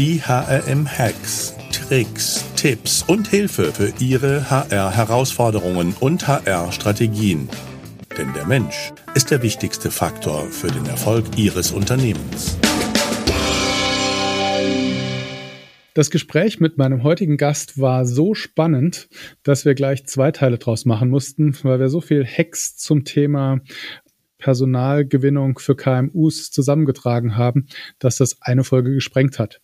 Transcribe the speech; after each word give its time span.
Die 0.00 0.18
HRM-Hacks, 0.18 1.54
Tricks, 1.72 2.42
Tipps 2.56 3.02
und 3.02 3.28
Hilfe 3.28 3.70
für 3.70 3.92
Ihre 4.02 4.48
HR-Herausforderungen 4.48 5.94
und 6.00 6.26
HR-Strategien. 6.26 7.50
Denn 8.16 8.32
der 8.32 8.46
Mensch 8.46 8.94
ist 9.14 9.30
der 9.30 9.42
wichtigste 9.42 9.90
Faktor 9.90 10.46
für 10.46 10.68
den 10.68 10.86
Erfolg 10.86 11.26
Ihres 11.36 11.72
Unternehmens. 11.72 12.56
Das 15.92 16.08
Gespräch 16.08 16.60
mit 16.60 16.78
meinem 16.78 17.02
heutigen 17.02 17.36
Gast 17.36 17.78
war 17.78 18.06
so 18.06 18.32
spannend, 18.32 19.10
dass 19.42 19.66
wir 19.66 19.74
gleich 19.74 20.06
zwei 20.06 20.30
Teile 20.30 20.56
draus 20.56 20.86
machen 20.86 21.10
mussten, 21.10 21.54
weil 21.62 21.78
wir 21.78 21.90
so 21.90 22.00
viel 22.00 22.24
Hacks 22.24 22.74
zum 22.78 23.04
Thema 23.04 23.60
Personalgewinnung 24.38 25.58
für 25.58 25.76
KMUs 25.76 26.50
zusammengetragen 26.50 27.36
haben, 27.36 27.66
dass 27.98 28.16
das 28.16 28.40
eine 28.40 28.64
Folge 28.64 28.94
gesprengt 28.94 29.38
hat. 29.38 29.60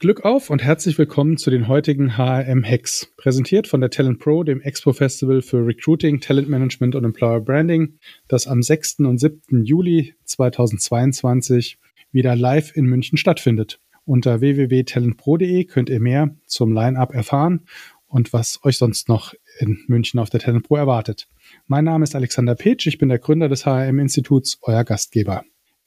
Glück 0.00 0.24
auf 0.24 0.50
und 0.50 0.62
herzlich 0.62 0.98
willkommen 0.98 1.36
zu 1.36 1.50
den 1.50 1.68
heutigen 1.68 2.18
HRM 2.18 2.64
Hacks, 2.64 3.12
präsentiert 3.16 3.68
von 3.68 3.80
der 3.80 3.90
Talent 3.90 4.18
Pro, 4.18 4.42
dem 4.42 4.60
Expo 4.60 4.92
Festival 4.92 5.40
für 5.40 5.64
Recruiting, 5.64 6.20
Talent 6.20 6.48
Management 6.48 6.96
und 6.96 7.04
Employer 7.04 7.40
Branding, 7.40 7.98
das 8.26 8.48
am 8.48 8.60
6. 8.60 9.00
und 9.00 9.18
7. 9.18 9.64
Juli 9.64 10.14
2022 10.24 11.78
wieder 12.10 12.34
live 12.34 12.76
in 12.76 12.86
München 12.86 13.16
stattfindet. 13.16 13.80
Unter 14.04 14.40
www.talentpro.de 14.40 15.64
könnt 15.64 15.88
ihr 15.88 16.00
mehr 16.00 16.34
zum 16.44 16.72
Line-up 16.74 17.14
erfahren 17.14 17.62
und 18.08 18.32
was 18.32 18.60
euch 18.64 18.78
sonst 18.78 19.08
noch 19.08 19.32
in 19.60 19.84
München 19.86 20.18
auf 20.18 20.28
der 20.28 20.40
Talent 20.40 20.66
Pro 20.66 20.76
erwartet. 20.76 21.28
Mein 21.68 21.84
Name 21.84 22.02
ist 22.02 22.16
Alexander 22.16 22.56
Petsch, 22.56 22.88
ich 22.88 22.98
bin 22.98 23.08
der 23.08 23.20
Gründer 23.20 23.48
des 23.48 23.64
HRM-Instituts, 23.64 24.58
euer 24.62 24.82
Gastgeber. 24.82 25.44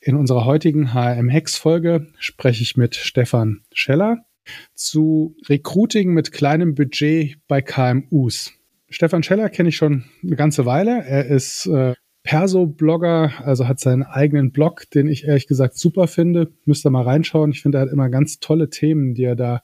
In 0.07 0.15
unserer 0.15 0.45
heutigen 0.45 0.93
HRM-Hex-Folge 0.93 2.07
spreche 2.17 2.63
ich 2.63 2.77
mit 2.77 2.95
Stefan 2.95 3.59
Scheller 3.73 4.25
zu 4.73 5.35
Recruiting 5.49 6.13
mit 6.13 6.31
kleinem 6.31 6.75
Budget 6.75 7.39
bei 7.49 7.61
KMUs. 7.61 8.53
Stefan 8.87 9.21
Scheller 9.21 9.49
kenne 9.49 9.67
ich 9.67 9.75
schon 9.75 10.05
eine 10.23 10.37
ganze 10.37 10.65
Weile. 10.65 11.03
Er 11.05 11.25
ist 11.25 11.65
äh, 11.65 11.93
Perso-Blogger, 12.23 13.33
also 13.43 13.67
hat 13.67 13.81
seinen 13.81 14.03
eigenen 14.03 14.53
Blog, 14.53 14.89
den 14.91 15.09
ich 15.09 15.25
ehrlich 15.25 15.45
gesagt 15.45 15.77
super 15.77 16.07
finde. 16.07 16.53
Müsst 16.63 16.85
ihr 16.85 16.89
mal 16.89 17.03
reinschauen. 17.03 17.51
Ich 17.51 17.61
finde, 17.61 17.79
er 17.79 17.81
hat 17.81 17.91
immer 17.91 18.07
ganz 18.07 18.39
tolle 18.39 18.69
Themen, 18.69 19.13
die 19.13 19.25
er 19.25 19.35
da 19.35 19.61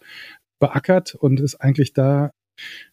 beackert 0.59 1.15
und 1.15 1.39
ist 1.39 1.55
eigentlich 1.55 1.93
da 1.93 2.31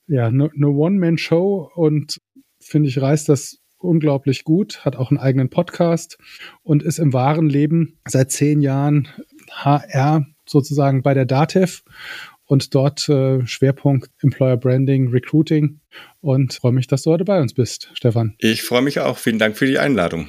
ja 0.07 0.29
eine 0.29 0.53
ne 0.55 0.69
One-Man-Show 0.69 1.73
und 1.75 2.21
finde 2.61 2.89
ich 2.89 3.03
reißt 3.03 3.29
das 3.29 3.60
unglaublich 3.81 4.45
gut, 4.45 4.85
hat 4.85 4.97
auch 4.97 5.11
einen 5.11 5.19
eigenen 5.19 5.51
Podcast 5.51 6.19
und 6.63 6.83
ist 6.83 6.99
im 6.99 7.13
wahren 7.13 7.49
Leben 7.49 7.99
seit 8.07 8.31
zehn 8.31 8.61
Jahren 8.61 9.09
HR 9.51 10.27
sozusagen 10.47 11.03
bei 11.03 11.15
der 11.15 11.27
DATEV 11.27 11.83
und 12.45 12.75
dort 12.75 13.09
äh, 13.09 13.47
Schwerpunkt 13.47 14.11
Employer 14.23 14.57
Branding, 14.57 15.09
Recruiting 15.09 15.81
und 16.21 16.55
freue 16.55 16.73
mich, 16.73 16.89
dass 16.89 17.03
du 17.03 17.13
heute 17.13 17.25
bei 17.25 17.41
uns 17.41 17.55
bist, 17.55 17.91
Stefan. 17.95 18.35
Ich 18.39 18.63
freue 18.63 18.83
mich 18.83 18.99
auch. 19.01 19.19
Vielen 19.19 19.39
Dank 19.39 19.57
für 19.57 19.67
die 19.67 19.79
Einladung. 19.79 20.29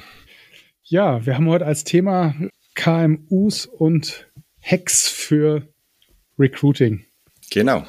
Ja, 0.84 1.26
wir 1.26 1.34
haben 1.34 1.48
heute 1.48 1.66
als 1.66 1.84
Thema 1.84 2.34
KMUs 2.74 3.66
und 3.66 4.28
Hacks 4.60 5.08
für 5.08 5.68
Recruiting. 6.38 7.04
Genau. 7.50 7.84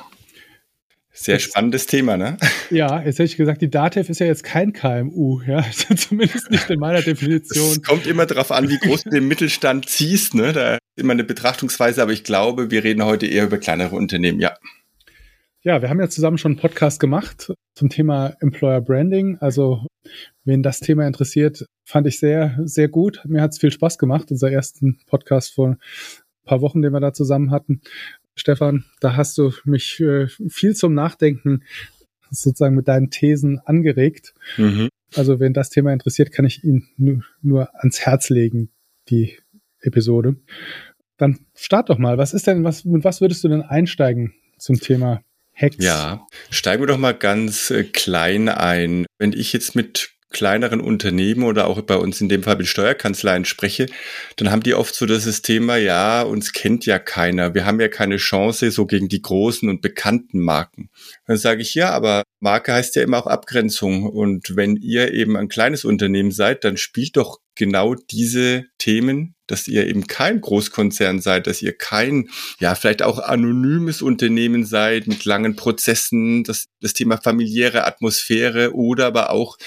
Sehr 1.15 1.35
jetzt, 1.35 1.43
spannendes 1.43 1.85
Thema, 1.85 2.17
ne? 2.17 2.37
Ja, 2.71 2.99
jetzt 3.01 3.19
hätte 3.19 3.25
ich 3.25 3.37
gesagt, 3.37 3.61
die 3.61 3.69
DATEV 3.69 4.09
ist 4.09 4.19
ja 4.19 4.25
jetzt 4.25 4.43
kein 4.43 4.73
KMU, 4.73 5.41
ja, 5.43 5.63
zumindest 5.95 6.49
nicht 6.49 6.69
in 6.71 6.79
meiner 6.79 7.01
Definition. 7.01 7.71
Es 7.71 7.83
kommt 7.83 8.07
immer 8.07 8.25
darauf 8.25 8.51
an, 8.51 8.67
wie 8.67 8.79
groß 8.79 9.03
du 9.03 9.09
den 9.11 9.27
Mittelstand 9.27 9.87
ziehst, 9.87 10.33
ne? 10.33 10.53
Da 10.53 10.73
ist 10.73 10.79
immer 10.95 11.13
eine 11.13 11.23
Betrachtungsweise, 11.23 12.01
aber 12.01 12.13
ich 12.13 12.23
glaube, 12.23 12.71
wir 12.71 12.83
reden 12.83 13.05
heute 13.05 13.27
eher 13.27 13.45
über 13.45 13.59
kleinere 13.59 13.95
Unternehmen, 13.95 14.39
ja. 14.39 14.55
Ja, 15.61 15.81
wir 15.81 15.89
haben 15.89 15.99
ja 15.99 16.09
zusammen 16.09 16.39
schon 16.39 16.53
einen 16.53 16.59
Podcast 16.59 16.99
gemacht 16.99 17.53
zum 17.75 17.89
Thema 17.89 18.35
Employer 18.41 18.81
Branding. 18.81 19.37
Also, 19.39 19.85
wen 20.43 20.63
das 20.63 20.79
Thema 20.79 21.05
interessiert, 21.05 21.65
fand 21.85 22.07
ich 22.07 22.19
sehr, 22.19 22.57
sehr 22.65 22.89
gut. 22.89 23.21
Mir 23.25 23.41
hat 23.41 23.51
es 23.51 23.59
viel 23.59 23.71
Spaß 23.71 23.97
gemacht, 23.97 24.31
unser 24.31 24.51
ersten 24.51 24.99
Podcast 25.05 25.53
vor 25.53 25.69
ein 25.69 25.77
paar 26.43 26.61
Wochen, 26.61 26.81
den 26.81 26.91
wir 26.91 26.99
da 26.99 27.13
zusammen 27.13 27.51
hatten. 27.51 27.81
Stefan, 28.35 28.85
da 28.99 29.15
hast 29.15 29.37
du 29.37 29.51
mich 29.65 29.99
äh, 29.99 30.27
viel 30.49 30.75
zum 30.75 30.93
Nachdenken 30.93 31.63
sozusagen 32.29 32.75
mit 32.75 32.87
deinen 32.87 33.09
Thesen 33.09 33.59
angeregt. 33.59 34.33
Mhm. 34.57 34.89
Also 35.15 35.39
wenn 35.39 35.53
das 35.53 35.69
Thema 35.69 35.93
interessiert, 35.93 36.31
kann 36.31 36.45
ich 36.45 36.63
ihn 36.63 36.87
nur, 36.97 37.23
nur 37.41 37.69
ans 37.75 37.99
Herz 38.01 38.29
legen, 38.29 38.71
die 39.09 39.37
Episode. 39.81 40.35
Dann 41.17 41.45
start 41.55 41.89
doch 41.89 41.99
mal. 41.99 42.17
Was 42.17 42.33
ist 42.33 42.47
denn, 42.47 42.63
was, 42.63 42.85
mit 42.85 43.03
was 43.03 43.21
würdest 43.21 43.43
du 43.43 43.49
denn 43.49 43.61
einsteigen 43.61 44.33
zum 44.57 44.79
Thema 44.79 45.21
Hacks? 45.53 45.77
Ja, 45.79 46.25
steigen 46.49 46.81
wir 46.81 46.87
doch 46.87 46.97
mal 46.97 47.13
ganz 47.13 47.69
äh, 47.69 47.83
klein 47.83 48.49
ein. 48.49 49.05
Wenn 49.19 49.33
ich 49.33 49.53
jetzt 49.53 49.75
mit 49.75 50.09
kleineren 50.33 50.81
Unternehmen 50.81 51.43
oder 51.43 51.67
auch 51.67 51.81
bei 51.81 51.95
uns 51.95 52.19
in 52.19 52.27
dem 52.27 52.43
Fall 52.43 52.57
mit 52.57 52.67
Steuerkanzleien 52.67 53.45
spreche, 53.45 53.85
dann 54.35 54.51
haben 54.51 54.63
die 54.63 54.73
oft 54.73 54.93
so 54.93 55.05
das 55.05 55.41
Thema, 55.41 55.77
ja, 55.77 56.23
uns 56.23 56.51
kennt 56.51 56.85
ja 56.85 56.99
keiner. 56.99 57.53
Wir 57.53 57.65
haben 57.65 57.79
ja 57.79 57.87
keine 57.87 58.17
Chance 58.17 58.71
so 58.71 58.85
gegen 58.85 59.07
die 59.07 59.21
großen 59.21 59.69
und 59.69 59.81
bekannten 59.81 60.39
Marken. 60.39 60.89
Dann 61.25 61.37
sage 61.37 61.61
ich, 61.61 61.75
ja, 61.75 61.91
aber 61.91 62.23
Marke 62.39 62.73
heißt 62.73 62.95
ja 62.97 63.03
immer 63.03 63.19
auch 63.19 63.27
Abgrenzung. 63.27 64.03
Und 64.03 64.55
wenn 64.57 64.75
ihr 64.75 65.13
eben 65.13 65.37
ein 65.37 65.47
kleines 65.47 65.85
Unternehmen 65.85 66.31
seid, 66.31 66.65
dann 66.65 66.75
spielt 66.75 67.15
doch 67.15 67.39
genau 67.55 67.95
diese 67.95 68.65
Themen, 68.77 69.35
dass 69.47 69.67
ihr 69.67 69.87
eben 69.87 70.07
kein 70.07 70.41
Großkonzern 70.41 71.21
seid, 71.21 71.47
dass 71.47 71.61
ihr 71.61 71.73
kein, 71.77 72.29
ja, 72.59 72.75
vielleicht 72.75 73.01
auch 73.01 73.19
anonymes 73.19 74.01
Unternehmen 74.01 74.65
seid 74.65 75.07
mit 75.07 75.25
langen 75.25 75.55
Prozessen, 75.55 76.43
das, 76.43 76.67
das 76.81 76.93
Thema 76.93 77.17
familiäre 77.17 77.85
Atmosphäre 77.85 78.73
oder 78.73 79.05
aber 79.07 79.29
auch 79.29 79.57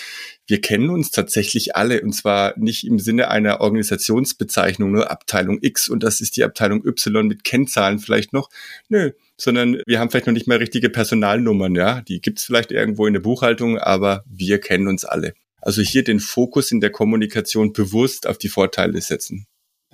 wir 0.47 0.61
kennen 0.61 0.91
uns 0.91 1.11
tatsächlich 1.11 1.77
alle 1.77 2.01
und 2.03 2.13
zwar 2.13 2.57
nicht 2.59 2.87
im 2.87 2.99
Sinne 2.99 3.29
einer 3.29 3.61
Organisationsbezeichnung, 3.61 4.93
nur 4.93 5.11
Abteilung 5.11 5.59
X 5.61 5.89
und 5.89 6.03
das 6.03 6.21
ist 6.21 6.37
die 6.37 6.45
Abteilung 6.45 6.85
Y 6.85 7.27
mit 7.27 7.45
Kennzahlen 7.45 7.99
vielleicht 7.99 8.33
noch. 8.33 8.49
Nö, 8.89 9.13
sondern 9.37 9.83
wir 9.87 9.99
haben 9.99 10.11
vielleicht 10.11 10.27
noch 10.27 10.35
nicht 10.35 10.47
mal 10.47 10.59
richtige 10.59 10.91
Personalnummern, 10.91 11.75
ja. 11.75 12.01
Die 12.03 12.21
gibt's 12.21 12.45
vielleicht 12.45 12.73
irgendwo 12.73 13.07
in 13.07 13.13
der 13.13 13.21
Buchhaltung, 13.21 13.79
aber 13.79 14.25
wir 14.27 14.61
kennen 14.61 14.89
uns 14.89 15.05
alle. 15.05 15.35
Also 15.61 15.83
hier 15.83 16.05
den 16.05 16.21
Fokus 16.21 16.71
in 16.71 16.81
der 16.81 16.91
Kommunikation 16.91 17.73
bewusst 17.73 18.27
auf 18.27 18.39
die 18.39 18.49
Vorteile 18.49 19.01
setzen. 19.01 19.47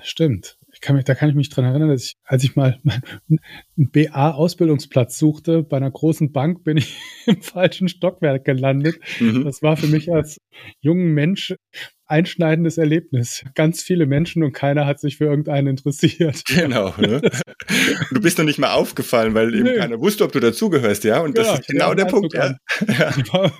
Stimmt 0.02 0.58
kann 0.82 0.96
mich, 0.96 1.04
da 1.04 1.14
kann 1.14 1.30
ich 1.30 1.34
mich 1.34 1.48
dran 1.48 1.64
erinnern, 1.64 1.88
dass 1.88 2.04
ich, 2.04 2.16
als 2.24 2.44
ich 2.44 2.56
mal 2.56 2.78
einen 3.28 3.40
BA-Ausbildungsplatz 3.90 5.18
suchte, 5.18 5.62
bei 5.62 5.78
einer 5.78 5.90
großen 5.90 6.32
Bank 6.32 6.64
bin 6.64 6.76
ich 6.76 6.96
im 7.26 7.40
falschen 7.40 7.88
Stockwerk 7.88 8.44
gelandet. 8.44 8.96
Mhm. 9.20 9.44
Das 9.44 9.62
war 9.62 9.76
für 9.78 9.86
mich 9.86 10.12
als 10.12 10.38
jungen 10.80 11.14
Mensch 11.14 11.54
einschneidendes 12.06 12.76
Erlebnis. 12.76 13.42
Ganz 13.54 13.82
viele 13.82 14.04
Menschen 14.04 14.42
und 14.42 14.52
keiner 14.52 14.84
hat 14.84 15.00
sich 15.00 15.16
für 15.16 15.24
irgendeinen 15.24 15.68
interessiert. 15.68 16.42
Genau. 16.52 16.94
Ne? 16.98 17.22
Du 18.10 18.20
bist 18.20 18.36
noch 18.36 18.44
nicht 18.44 18.58
mal 18.58 18.72
aufgefallen, 18.72 19.32
weil 19.32 19.54
eben 19.54 19.64
Nö. 19.64 19.78
keiner 19.78 19.98
wusste, 20.00 20.24
ob 20.24 20.32
du 20.32 20.40
dazugehörst, 20.40 21.04
ja? 21.04 21.20
Und 21.20 21.38
das 21.38 21.46
ja, 21.46 21.54
ist 21.54 21.66
genau 21.68 21.94
der 21.94 22.04
Punkt. 22.04 22.34
Ja. 22.34 22.56
ja. 22.86 23.52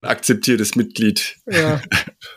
Akzeptiertes 0.00 0.76
Mitglied. 0.76 1.36
Ja, 1.50 1.80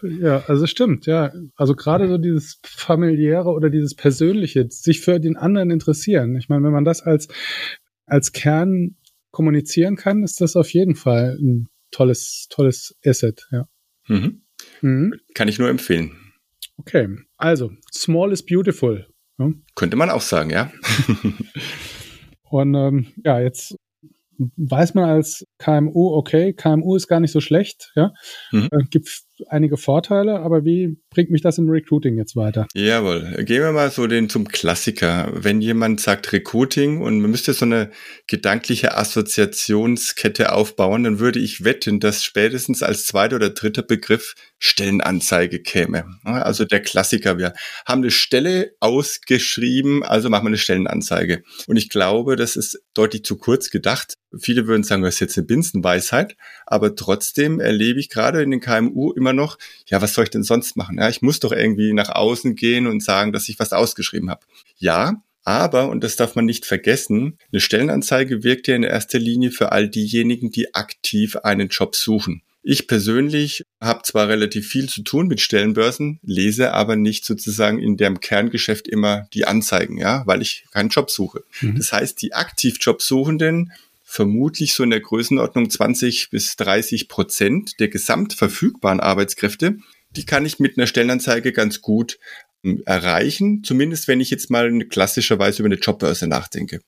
ja, 0.01 0.43
also 0.47 0.67
stimmt, 0.67 1.05
ja. 1.05 1.31
Also 1.55 1.75
gerade 1.75 2.07
so 2.07 2.17
dieses 2.17 2.59
familiäre 2.63 3.49
oder 3.49 3.69
dieses 3.69 3.95
persönliche, 3.95 4.67
sich 4.69 5.01
für 5.01 5.19
den 5.19 5.37
anderen 5.37 5.69
interessieren. 5.71 6.37
Ich 6.37 6.49
meine, 6.49 6.63
wenn 6.63 6.71
man 6.71 6.85
das 6.85 7.01
als, 7.01 7.27
als 8.05 8.31
Kern 8.31 8.95
kommunizieren 9.31 9.95
kann, 9.95 10.23
ist 10.23 10.39
das 10.41 10.55
auf 10.55 10.71
jeden 10.71 10.95
Fall 10.95 11.37
ein 11.39 11.67
tolles, 11.91 12.47
tolles 12.49 12.97
Asset, 13.05 13.47
ja. 13.51 13.67
Mhm. 14.07 14.43
Mhm. 14.81 15.13
Kann 15.33 15.47
ich 15.47 15.59
nur 15.59 15.69
empfehlen. 15.69 16.11
Okay, 16.77 17.17
also, 17.37 17.71
small 17.91 18.31
is 18.31 18.45
beautiful. 18.45 19.07
Ja? 19.37 19.51
Könnte 19.75 19.97
man 19.97 20.09
auch 20.09 20.21
sagen, 20.21 20.49
ja. 20.49 20.71
Und 22.49 22.75
ähm, 22.75 23.07
ja, 23.23 23.39
jetzt 23.39 23.75
weiß 24.37 24.93
man 24.93 25.05
als 25.05 25.45
KMU, 25.57 26.13
okay, 26.15 26.53
KMU 26.53 26.95
ist 26.95 27.07
gar 27.07 27.19
nicht 27.19 27.31
so 27.31 27.41
schlecht, 27.41 27.91
ja, 27.95 28.13
mhm. 28.51 28.69
äh, 28.71 28.83
gibt 28.89 29.26
einige 29.47 29.77
Vorteile, 29.77 30.39
aber 30.39 30.65
wie 30.65 30.97
bringt 31.09 31.29
mich 31.29 31.41
das 31.41 31.57
im 31.57 31.69
Recruiting 31.69 32.17
jetzt 32.17 32.35
weiter? 32.35 32.67
Jawohl, 32.73 33.43
gehen 33.43 33.61
wir 33.61 33.71
mal 33.71 33.91
so 33.91 34.07
den 34.07 34.29
zum 34.29 34.47
Klassiker. 34.47 35.31
Wenn 35.33 35.61
jemand 35.61 35.99
sagt 35.99 36.31
Recruiting 36.33 37.01
und 37.01 37.19
man 37.19 37.31
müsste 37.31 37.53
so 37.53 37.65
eine 37.65 37.91
gedankliche 38.27 38.97
Assoziationskette 38.97 40.51
aufbauen, 40.51 41.03
dann 41.03 41.19
würde 41.19 41.39
ich 41.39 41.63
wetten, 41.63 41.99
dass 41.99 42.23
spätestens 42.23 42.83
als 42.83 43.05
zweiter 43.05 43.37
oder 43.37 43.49
dritter 43.49 43.83
Begriff 43.83 44.35
Stellenanzeige 44.59 45.59
käme. 45.59 46.05
Also 46.23 46.65
der 46.65 46.81
Klassiker, 46.81 47.37
wir 47.37 47.53
haben 47.85 48.01
eine 48.01 48.11
Stelle 48.11 48.71
ausgeschrieben, 48.79 50.03
also 50.03 50.29
machen 50.29 50.45
wir 50.45 50.49
eine 50.49 50.57
Stellenanzeige. 50.57 51.43
Und 51.67 51.77
ich 51.77 51.89
glaube, 51.89 52.35
das 52.35 52.55
ist 52.55 52.81
deutlich 52.93 53.23
zu 53.23 53.37
kurz 53.37 53.69
gedacht. 53.69 54.15
Viele 54.39 54.67
würden 54.67 54.83
sagen, 54.83 55.03
das 55.03 55.15
ist 55.15 55.19
jetzt 55.19 55.37
eine 55.37 55.47
Binsenweisheit, 55.47 56.35
aber 56.65 56.95
trotzdem 56.95 57.59
erlebe 57.59 57.99
ich 57.99 58.09
gerade 58.09 58.41
in 58.41 58.51
den 58.51 58.59
KMU 58.59 59.13
immer 59.13 59.26
immer 59.27 59.33
noch, 59.33 59.57
ja, 59.87 60.01
was 60.01 60.13
soll 60.13 60.23
ich 60.23 60.29
denn 60.29 60.43
sonst 60.43 60.77
machen? 60.77 60.97
Ja, 60.97 61.09
ich 61.09 61.21
muss 61.21 61.39
doch 61.39 61.51
irgendwie 61.51 61.93
nach 61.93 62.09
außen 62.09 62.55
gehen 62.55 62.87
und 62.87 63.03
sagen, 63.03 63.33
dass 63.33 63.49
ich 63.49 63.59
was 63.59 63.73
ausgeschrieben 63.73 64.29
habe. 64.29 64.45
Ja, 64.77 65.21
aber, 65.43 65.89
und 65.89 66.03
das 66.03 66.15
darf 66.15 66.35
man 66.35 66.45
nicht 66.45 66.65
vergessen, 66.65 67.37
eine 67.51 67.61
Stellenanzeige 67.61 68.43
wirkt 68.43 68.67
ja 68.67 68.75
in 68.75 68.83
erster 68.83 69.19
Linie 69.19 69.51
für 69.51 69.71
all 69.71 69.89
diejenigen, 69.89 70.51
die 70.51 70.73
aktiv 70.75 71.37
einen 71.37 71.69
Job 71.69 71.95
suchen. 71.95 72.41
Ich 72.63 72.87
persönlich 72.87 73.63
habe 73.79 74.01
zwar 74.03 74.27
relativ 74.27 74.67
viel 74.67 74.89
zu 74.89 75.01
tun 75.03 75.27
mit 75.27 75.39
Stellenbörsen, 75.39 76.19
lese 76.21 76.73
aber 76.73 76.97
nicht 76.97 77.23
sozusagen 77.23 77.79
in 77.79 77.95
dem 77.95 78.19
Kerngeschäft 78.19 78.89
immer 78.89 79.27
die 79.33 79.45
Anzeigen, 79.45 79.97
ja, 79.97 80.23
weil 80.25 80.41
ich 80.41 80.65
keinen 80.73 80.89
Job 80.89 81.09
suche. 81.09 81.45
Mhm. 81.61 81.77
Das 81.77 81.93
heißt, 81.93 82.21
die 82.21 82.33
aktiv 82.33 82.75
Jobsuchenden 82.81 83.71
vermutlich 84.09 84.73
so 84.73 84.83
in 84.83 84.89
der 84.89 85.01
Größenordnung 85.01 85.69
20 85.69 86.29
bis 86.29 86.55
30 86.55 87.09
Prozent 87.09 87.79
der 87.81 87.89
gesamt 87.89 88.33
verfügbaren 88.33 89.01
Arbeitskräfte, 89.01 89.77
die 90.11 90.25
kann 90.25 90.45
ich 90.45 90.59
mit 90.59 90.77
einer 90.77 90.87
Stellenanzeige 90.87 91.51
ganz 91.51 91.81
gut 91.81 92.17
ähm, 92.63 92.81
erreichen, 92.85 93.65
zumindest 93.65 94.07
wenn 94.07 94.21
ich 94.21 94.29
jetzt 94.29 94.49
mal 94.49 94.71
klassischerweise 94.85 95.61
über 95.61 95.67
eine 95.67 95.75
Jobbörse 95.75 96.25
nachdenke. 96.25 96.79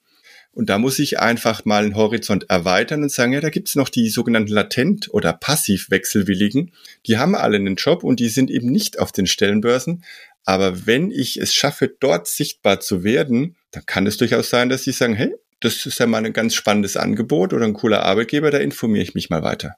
Und 0.53 0.69
da 0.69 0.79
muss 0.79 0.97
ich 0.97 1.19
einfach 1.19 1.65
mal 1.65 1.83
einen 1.83 1.95
Horizont 1.95 2.49
erweitern 2.49 3.03
und 3.03 3.11
sagen, 3.11 3.33
ja, 3.33 3.41
da 3.41 3.49
gibt's 3.49 3.75
noch 3.75 3.89
die 3.89 4.09
sogenannten 4.09 4.53
Latent- 4.53 5.13
oder 5.13 5.33
Passiv-Wechselwilligen. 5.33 6.71
Die 7.05 7.17
haben 7.17 7.35
alle 7.35 7.57
einen 7.57 7.75
Job 7.75 8.03
und 8.05 8.21
die 8.21 8.29
sind 8.29 8.49
eben 8.49 8.71
nicht 8.71 8.97
auf 8.97 9.11
den 9.11 9.27
Stellenbörsen. 9.27 10.05
Aber 10.45 10.87
wenn 10.87 11.11
ich 11.11 11.37
es 11.37 11.53
schaffe, 11.53 11.93
dort 11.99 12.27
sichtbar 12.27 12.79
zu 12.79 13.03
werden, 13.03 13.57
dann 13.71 13.85
kann 13.85 14.07
es 14.07 14.17
durchaus 14.17 14.49
sein, 14.49 14.69
dass 14.69 14.83
sie 14.83 14.93
sagen, 14.93 15.15
hey, 15.15 15.35
das 15.61 15.85
ist 15.85 15.99
ja 15.99 16.07
mal 16.07 16.25
ein 16.25 16.33
ganz 16.33 16.55
spannendes 16.55 16.97
Angebot 16.97 17.53
oder 17.53 17.65
ein 17.65 17.73
cooler 17.73 18.03
Arbeitgeber, 18.03 18.51
da 18.51 18.57
informiere 18.57 19.03
ich 19.03 19.15
mich 19.15 19.29
mal 19.29 19.43
weiter. 19.43 19.75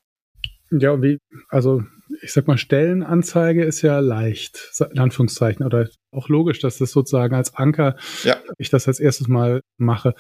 Ja, 0.72 1.02
wie, 1.02 1.18
also 1.50 1.84
ich 2.22 2.32
sag 2.32 2.48
mal, 2.48 2.58
Stellenanzeige 2.58 3.64
ist 3.64 3.82
ja 3.82 4.00
leicht, 4.00 4.72
in 4.92 5.00
Anführungszeichen, 5.00 5.66
oder 5.66 5.90
auch 6.12 6.30
logisch, 6.30 6.60
dass 6.60 6.78
das 6.78 6.92
sozusagen 6.92 7.36
als 7.36 7.56
Anker 7.56 7.98
ja. 8.24 8.38
ich 8.58 8.70
das 8.70 8.88
als 8.88 9.00
erstes 9.00 9.28
mal 9.28 9.62
mache 9.78 10.16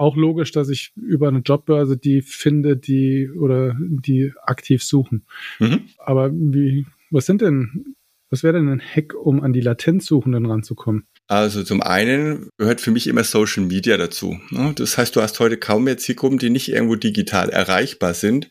auch 0.00 0.16
logisch, 0.16 0.50
dass 0.50 0.70
ich 0.70 0.92
über 0.96 1.28
eine 1.28 1.40
Jobbörse 1.40 1.98
die 1.98 2.22
finde, 2.22 2.78
die 2.78 3.30
oder 3.30 3.76
die 3.78 4.32
aktiv 4.42 4.82
suchen. 4.82 5.26
Mhm. 5.58 5.90
Aber 5.98 6.32
wie, 6.32 6.86
was 7.10 7.26
sind 7.26 7.42
denn, 7.42 7.94
was 8.30 8.42
wäre 8.42 8.54
denn 8.54 8.70
ein 8.70 8.80
Hack, 8.80 9.14
um 9.14 9.42
an 9.42 9.52
die 9.52 9.60
Latenzsuchenden 9.60 10.46
ranzukommen? 10.46 11.04
Also 11.30 11.62
zum 11.62 11.80
einen 11.80 12.50
gehört 12.58 12.80
für 12.80 12.90
mich 12.90 13.06
immer 13.06 13.22
Social 13.22 13.62
Media 13.62 13.96
dazu. 13.96 14.40
Ne? 14.50 14.72
Das 14.74 14.98
heißt, 14.98 15.14
du 15.14 15.22
hast 15.22 15.38
heute 15.38 15.58
kaum 15.58 15.84
mehr 15.84 15.96
Zielgruppen, 15.96 16.38
die 16.40 16.50
nicht 16.50 16.68
irgendwo 16.68 16.96
digital 16.96 17.50
erreichbar 17.50 18.14
sind. 18.14 18.48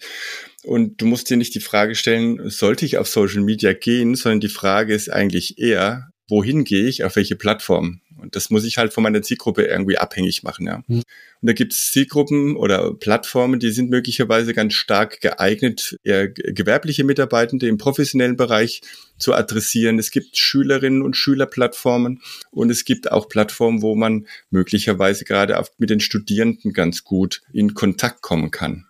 Und 0.64 1.02
du 1.02 1.06
musst 1.06 1.30
dir 1.30 1.36
nicht 1.36 1.54
die 1.56 1.60
Frage 1.60 1.94
stellen, 1.94 2.50
sollte 2.50 2.86
ich 2.86 2.98
auf 2.98 3.10
Social 3.10 3.42
Media 3.42 3.74
gehen, 3.74 4.16
sondern 4.16 4.40
die 4.40 4.48
Frage 4.48 4.94
ist 4.94 5.12
eigentlich 5.12 5.60
eher, 5.60 6.09
wohin 6.30 6.64
gehe 6.64 6.88
ich, 6.88 7.04
auf 7.04 7.16
welche 7.16 7.36
Plattform? 7.36 8.02
Und 8.18 8.36
das 8.36 8.50
muss 8.50 8.66
ich 8.66 8.78
halt 8.78 8.94
von 8.94 9.04
meiner 9.04 9.22
Zielgruppe 9.22 9.64
irgendwie 9.64 9.98
abhängig 9.98 10.44
machen, 10.44 10.68
ja. 10.68 10.84
Mhm. 10.88 11.04
Und 11.42 11.48
da 11.48 11.54
gibt 11.54 11.74
es 11.74 11.92
Zielgruppen 11.92 12.58
oder 12.58 12.94
Plattformen, 12.94 13.60
die 13.60 13.72
sind 13.72 13.90
möglicherweise 13.90 14.54
ganz 14.54 14.74
stark 14.74 15.22
geeignet, 15.22 15.98
eher 16.04 16.28
gewerbliche 16.28 17.06
Mitarbeitende 17.06 17.68
im 17.68 17.78
professionellen 17.78 18.36
Bereich 18.36 18.82
zu 19.18 19.34
adressieren. 19.34 20.00
Es 20.00 20.12
gibt 20.12 20.38
Schülerinnen 20.38 21.02
und 21.02 21.16
Schülerplattformen 21.16 22.22
und 22.52 22.70
es 22.70 22.84
gibt 22.84 23.12
auch 23.12 23.30
Plattformen, 23.30 23.82
wo 23.82 23.96
man 23.96 24.28
möglicherweise 24.50 25.24
gerade 25.24 25.62
mit 25.78 25.90
den 25.90 26.02
Studierenden 26.02 26.74
ganz 26.74 27.06
gut 27.06 27.42
in 27.54 27.74
Kontakt 27.74 28.22
kommen 28.22 28.52
kann. 28.52 28.86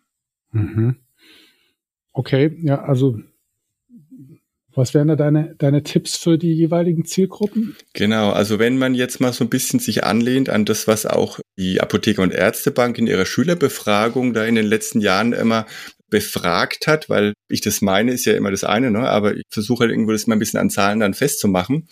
Mhm. 0.51 0.95
Okay, 2.13 2.57
ja, 2.63 2.81
also 2.81 3.19
was 4.79 4.93
wären 4.93 5.09
da 5.09 5.15
deine, 5.15 5.55
deine 5.57 5.83
Tipps 5.83 6.15
für 6.15 6.37
die 6.37 6.53
jeweiligen 6.53 7.05
Zielgruppen? 7.05 7.75
Genau, 7.93 8.31
also 8.31 8.57
wenn 8.57 8.77
man 8.77 8.95
jetzt 8.95 9.19
mal 9.19 9.33
so 9.33 9.43
ein 9.43 9.49
bisschen 9.49 9.79
sich 9.79 10.03
anlehnt 10.03 10.49
an 10.49 10.65
das, 10.65 10.87
was 10.87 11.05
auch 11.05 11.39
die 11.57 11.81
Apotheker- 11.81 12.23
und 12.23 12.33
Ärztebank 12.33 12.97
in 12.97 13.05
ihrer 13.05 13.25
Schülerbefragung 13.25 14.33
da 14.33 14.45
in 14.45 14.55
den 14.55 14.65
letzten 14.65 15.01
Jahren 15.01 15.33
immer 15.33 15.67
befragt 16.09 16.87
hat, 16.87 17.09
weil 17.09 17.33
ich 17.49 17.61
das 17.61 17.81
meine, 17.81 18.11
ist 18.11 18.25
ja 18.25 18.33
immer 18.33 18.49
das 18.49 18.63
eine, 18.63 18.89
ne? 18.89 19.07
aber 19.07 19.35
ich 19.35 19.43
versuche 19.49 19.81
halt 19.81 19.91
irgendwo 19.91 20.11
das 20.11 20.25
mal 20.25 20.35
ein 20.35 20.39
bisschen 20.39 20.59
an 20.59 20.71
Zahlen 20.71 20.99
dann 20.99 21.13
festzumachen, 21.13 21.87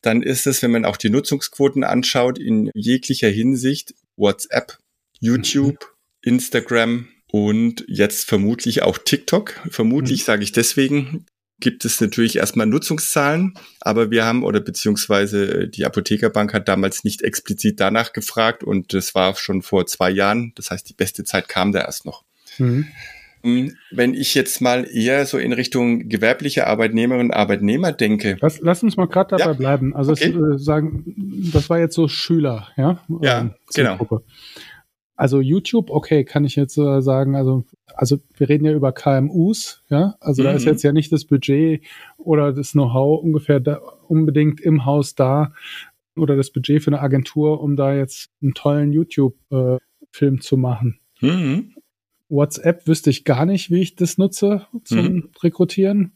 dann 0.00 0.22
ist 0.22 0.46
es, 0.46 0.62
wenn 0.62 0.70
man 0.70 0.86
auch 0.86 0.96
die 0.96 1.10
Nutzungsquoten 1.10 1.84
anschaut, 1.84 2.38
in 2.38 2.70
jeglicher 2.74 3.28
Hinsicht 3.28 3.92
WhatsApp, 4.16 4.78
YouTube, 5.20 5.76
mhm. 6.24 6.32
Instagram, 6.34 7.08
und 7.32 7.84
jetzt 7.86 8.28
vermutlich 8.28 8.82
auch 8.82 8.98
TikTok. 8.98 9.54
Vermutlich 9.70 10.22
mhm. 10.22 10.24
sage 10.24 10.42
ich 10.42 10.52
deswegen, 10.52 11.26
gibt 11.60 11.84
es 11.84 12.00
natürlich 12.00 12.36
erstmal 12.36 12.66
Nutzungszahlen, 12.66 13.54
aber 13.80 14.10
wir 14.10 14.24
haben 14.24 14.42
oder 14.42 14.60
beziehungsweise 14.60 15.68
die 15.68 15.84
Apothekerbank 15.84 16.52
hat 16.52 16.68
damals 16.68 17.04
nicht 17.04 17.22
explizit 17.22 17.80
danach 17.80 18.12
gefragt 18.12 18.64
und 18.64 18.92
das 18.94 19.14
war 19.14 19.34
schon 19.36 19.62
vor 19.62 19.86
zwei 19.86 20.10
Jahren. 20.10 20.52
Das 20.56 20.70
heißt, 20.70 20.88
die 20.88 20.94
beste 20.94 21.24
Zeit 21.24 21.48
kam 21.48 21.72
da 21.72 21.80
erst 21.80 22.04
noch. 22.04 22.24
Mhm. 22.58 22.88
Hm, 23.42 23.74
wenn 23.90 24.12
ich 24.12 24.34
jetzt 24.34 24.60
mal 24.60 24.86
eher 24.90 25.24
so 25.24 25.38
in 25.38 25.54
Richtung 25.54 26.08
gewerbliche 26.10 26.66
Arbeitnehmerinnen 26.66 27.30
und 27.30 27.36
Arbeitnehmer 27.36 27.92
denke. 27.92 28.36
Lass, 28.40 28.60
lass 28.60 28.82
uns 28.82 28.98
mal 28.98 29.06
gerade 29.06 29.36
dabei 29.36 29.52
ja. 29.52 29.56
bleiben. 29.56 29.96
Also 29.96 30.12
okay. 30.12 30.28
es, 30.28 30.60
äh, 30.60 30.62
sagen, 30.62 31.04
das 31.52 31.70
war 31.70 31.78
jetzt 31.78 31.94
so 31.94 32.06
Schüler, 32.06 32.68
ja? 32.76 33.02
Ja, 33.22 33.40
ähm, 33.40 33.54
genau. 33.74 34.22
Also 35.16 35.40
YouTube, 35.40 35.90
okay, 35.90 36.24
kann 36.24 36.44
ich 36.44 36.56
jetzt 36.56 36.76
äh, 36.76 37.00
sagen, 37.00 37.34
also, 37.34 37.64
also 37.94 38.18
wir 38.36 38.48
reden 38.48 38.64
ja 38.64 38.72
über 38.72 38.92
KMUs, 38.92 39.82
ja, 39.88 40.16
also 40.20 40.42
mhm. 40.42 40.46
da 40.46 40.52
ist 40.52 40.64
mhm. 40.64 40.72
jetzt 40.72 40.82
ja 40.82 40.92
nicht 40.92 41.12
das 41.12 41.24
Budget 41.24 41.82
oder 42.16 42.52
das 42.52 42.72
Know-how 42.72 43.22
ungefähr 43.22 43.60
da, 43.60 43.80
unbedingt 44.08 44.60
im 44.60 44.84
Haus 44.84 45.14
da 45.14 45.52
oder 46.16 46.36
das 46.36 46.50
Budget 46.50 46.82
für 46.82 46.90
eine 46.90 47.00
Agentur, 47.00 47.60
um 47.60 47.76
da 47.76 47.94
jetzt 47.94 48.30
einen 48.42 48.54
tollen 48.54 48.92
YouTube-Film 48.92 50.34
äh, 50.34 50.40
zu 50.40 50.56
machen. 50.56 50.98
Mhm. 51.20 51.74
WhatsApp 52.28 52.86
wüsste 52.86 53.10
ich 53.10 53.24
gar 53.24 53.44
nicht, 53.44 53.70
wie 53.70 53.80
ich 53.80 53.96
das 53.96 54.18
nutze 54.18 54.66
zum 54.84 54.98
mhm. 54.98 55.30
Rekrutieren. 55.42 56.12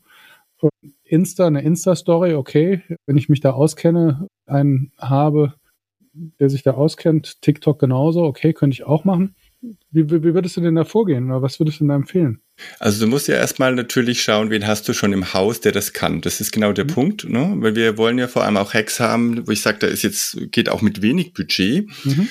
Insta, 1.05 1.47
eine 1.47 1.63
Insta-Story, 1.63 2.35
okay, 2.35 2.83
wenn 3.07 3.19
ich 3.19 3.29
mich 3.29 3.41
da 3.41 3.51
auskenne, 3.51 4.29
einen 4.47 4.93
habe, 4.99 5.55
der 6.15 6.49
sich 6.49 6.63
da 6.63 6.73
auskennt, 6.73 7.43
TikTok 7.43 7.79
genauso, 7.79 8.25
okay, 8.25 8.53
könnte 8.53 8.75
ich 8.75 8.85
auch 8.85 9.05
machen. 9.05 9.35
Wie, 9.91 10.11
wie, 10.11 10.35
würdest 10.35 10.57
du 10.57 10.61
denn 10.61 10.75
da 10.75 10.85
vorgehen 10.85 11.31
oder 11.31 11.43
was 11.43 11.59
würdest 11.59 11.79
du 11.79 11.85
denn 11.85 11.89
da 11.89 11.95
empfehlen? 11.95 12.41
Also 12.79 13.05
du 13.05 13.11
musst 13.11 13.29
ja 13.29 13.37
erstmal 13.37 13.75
natürlich 13.75 14.23
schauen, 14.23 14.51
wen 14.51 14.67
hast 14.67 14.89
du 14.89 14.93
schon 14.93 15.13
im 15.13 15.33
Haus, 15.33 15.61
der 15.61 15.73
das 15.73 15.93
kann. 15.93 16.21
Das 16.21 16.41
ist 16.41 16.53
genau 16.53 16.73
der 16.73 16.85
mhm. 16.85 16.89
Punkt, 16.89 17.29
ne? 17.29 17.55
weil 17.59 17.75
wir 17.75 17.97
wollen 17.97 18.19
ja 18.19 18.29
vor 18.29 18.45
allem 18.45 18.57
auch 18.57 18.75
Hacks 18.75 19.01
haben, 19.01 19.47
wo 19.47 19.53
ich 19.53 19.63
sage, 19.63 19.79
da 19.81 19.87
ist 19.87 20.03
jetzt, 20.03 20.37
geht 20.53 20.69
auch 20.69 20.83
mit 20.83 21.03
wenig 21.03 21.33
Budget. 21.33 21.89
Mhm. 22.05 22.29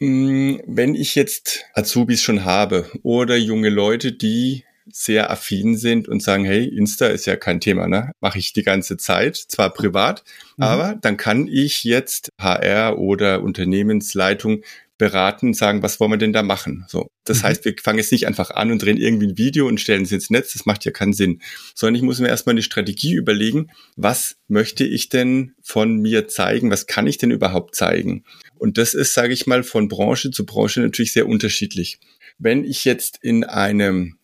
Mm, 0.00 0.60
wenn 0.66 0.94
ich 0.94 1.14
jetzt 1.14 1.64
Azubis 1.74 2.22
schon 2.22 2.44
habe 2.44 2.90
oder 3.02 3.36
junge 3.36 3.70
Leute, 3.70 4.12
die 4.12 4.64
sehr 4.90 5.30
affin 5.30 5.76
sind 5.76 6.08
und 6.08 6.22
sagen, 6.22 6.44
hey, 6.44 6.64
Insta 6.64 7.08
ist 7.08 7.26
ja 7.26 7.36
kein 7.36 7.60
Thema, 7.60 7.88
ne? 7.88 8.12
Mache 8.20 8.38
ich 8.38 8.52
die 8.52 8.62
ganze 8.62 8.96
Zeit, 8.96 9.36
zwar 9.36 9.72
privat, 9.72 10.24
mhm. 10.56 10.64
aber 10.64 10.94
dann 11.00 11.16
kann 11.16 11.46
ich 11.46 11.84
jetzt 11.84 12.30
HR 12.38 12.98
oder 12.98 13.42
Unternehmensleitung 13.42 14.62
beraten, 14.98 15.54
sagen, 15.54 15.82
was 15.82 16.00
wollen 16.00 16.10
wir 16.10 16.18
denn 16.18 16.32
da 16.32 16.42
machen? 16.42 16.84
So. 16.88 17.08
Das 17.24 17.38
mhm. 17.38 17.42
heißt, 17.44 17.64
wir 17.64 17.74
fangen 17.80 17.98
jetzt 17.98 18.12
nicht 18.12 18.26
einfach 18.26 18.50
an 18.50 18.70
und 18.70 18.82
drehen 18.82 18.98
irgendwie 18.98 19.28
ein 19.28 19.38
Video 19.38 19.66
und 19.66 19.80
stellen 19.80 20.02
es 20.02 20.12
ins 20.12 20.28
Netz. 20.28 20.52
Das 20.52 20.66
macht 20.66 20.84
ja 20.84 20.90
keinen 20.90 21.12
Sinn. 21.12 21.40
Sondern 21.74 21.94
ich 21.94 22.02
muss 22.02 22.18
mir 22.18 22.28
erstmal 22.28 22.54
eine 22.54 22.62
Strategie 22.62 23.14
überlegen. 23.14 23.70
Was 23.96 24.36
möchte 24.48 24.84
ich 24.84 25.08
denn 25.08 25.54
von 25.62 25.96
mir 25.96 26.28
zeigen? 26.28 26.70
Was 26.70 26.86
kann 26.86 27.06
ich 27.06 27.16
denn 27.16 27.30
überhaupt 27.30 27.76
zeigen? 27.76 28.24
Und 28.56 28.76
das 28.76 28.92
ist, 28.92 29.14
sage 29.14 29.32
ich 29.32 29.46
mal, 29.46 29.62
von 29.62 29.88
Branche 29.88 30.30
zu 30.30 30.44
Branche 30.44 30.80
natürlich 30.80 31.12
sehr 31.12 31.28
unterschiedlich. 31.28 32.00
Wenn 32.38 32.64
ich 32.64 32.84
jetzt 32.84 33.18
in 33.22 33.44
einem 33.44 34.16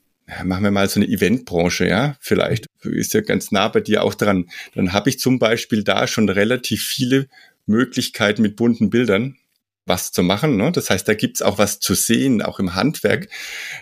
machen 0.43 0.65
wir 0.65 0.71
mal 0.71 0.89
so 0.89 0.99
eine 0.99 1.09
Eventbranche, 1.09 1.87
ja, 1.87 2.17
vielleicht 2.19 2.65
ist 2.83 3.13
ja 3.13 3.21
ganz 3.21 3.53
nah 3.53 3.69
bei 3.69 3.81
dir 3.81 4.03
auch 4.03 4.15
dran. 4.15 4.49
Dann 4.75 4.95
habe 4.95 5.11
ich 5.11 5.19
zum 5.19 5.39
Beispiel 5.39 5.85
da 5.85 6.07
schon 6.07 6.31
relativ 6.31 6.83
viele 6.83 7.29
Möglichkeiten 7.67 8.41
mit 8.41 8.57
bunten 8.57 8.89
Bildern 8.89 9.37
was 9.87 10.13
zu 10.13 10.23
machen. 10.23 10.57
Ne? 10.57 10.73
Das 10.73 10.91
heißt, 10.91 11.07
da 11.07 11.15
gibt's 11.15 11.43
auch 11.43 11.59
was 11.59 11.81
zu 11.81 11.95
sehen, 11.95 12.43
auch 12.43 12.59
im 12.59 12.75
Handwerk. 12.75 13.29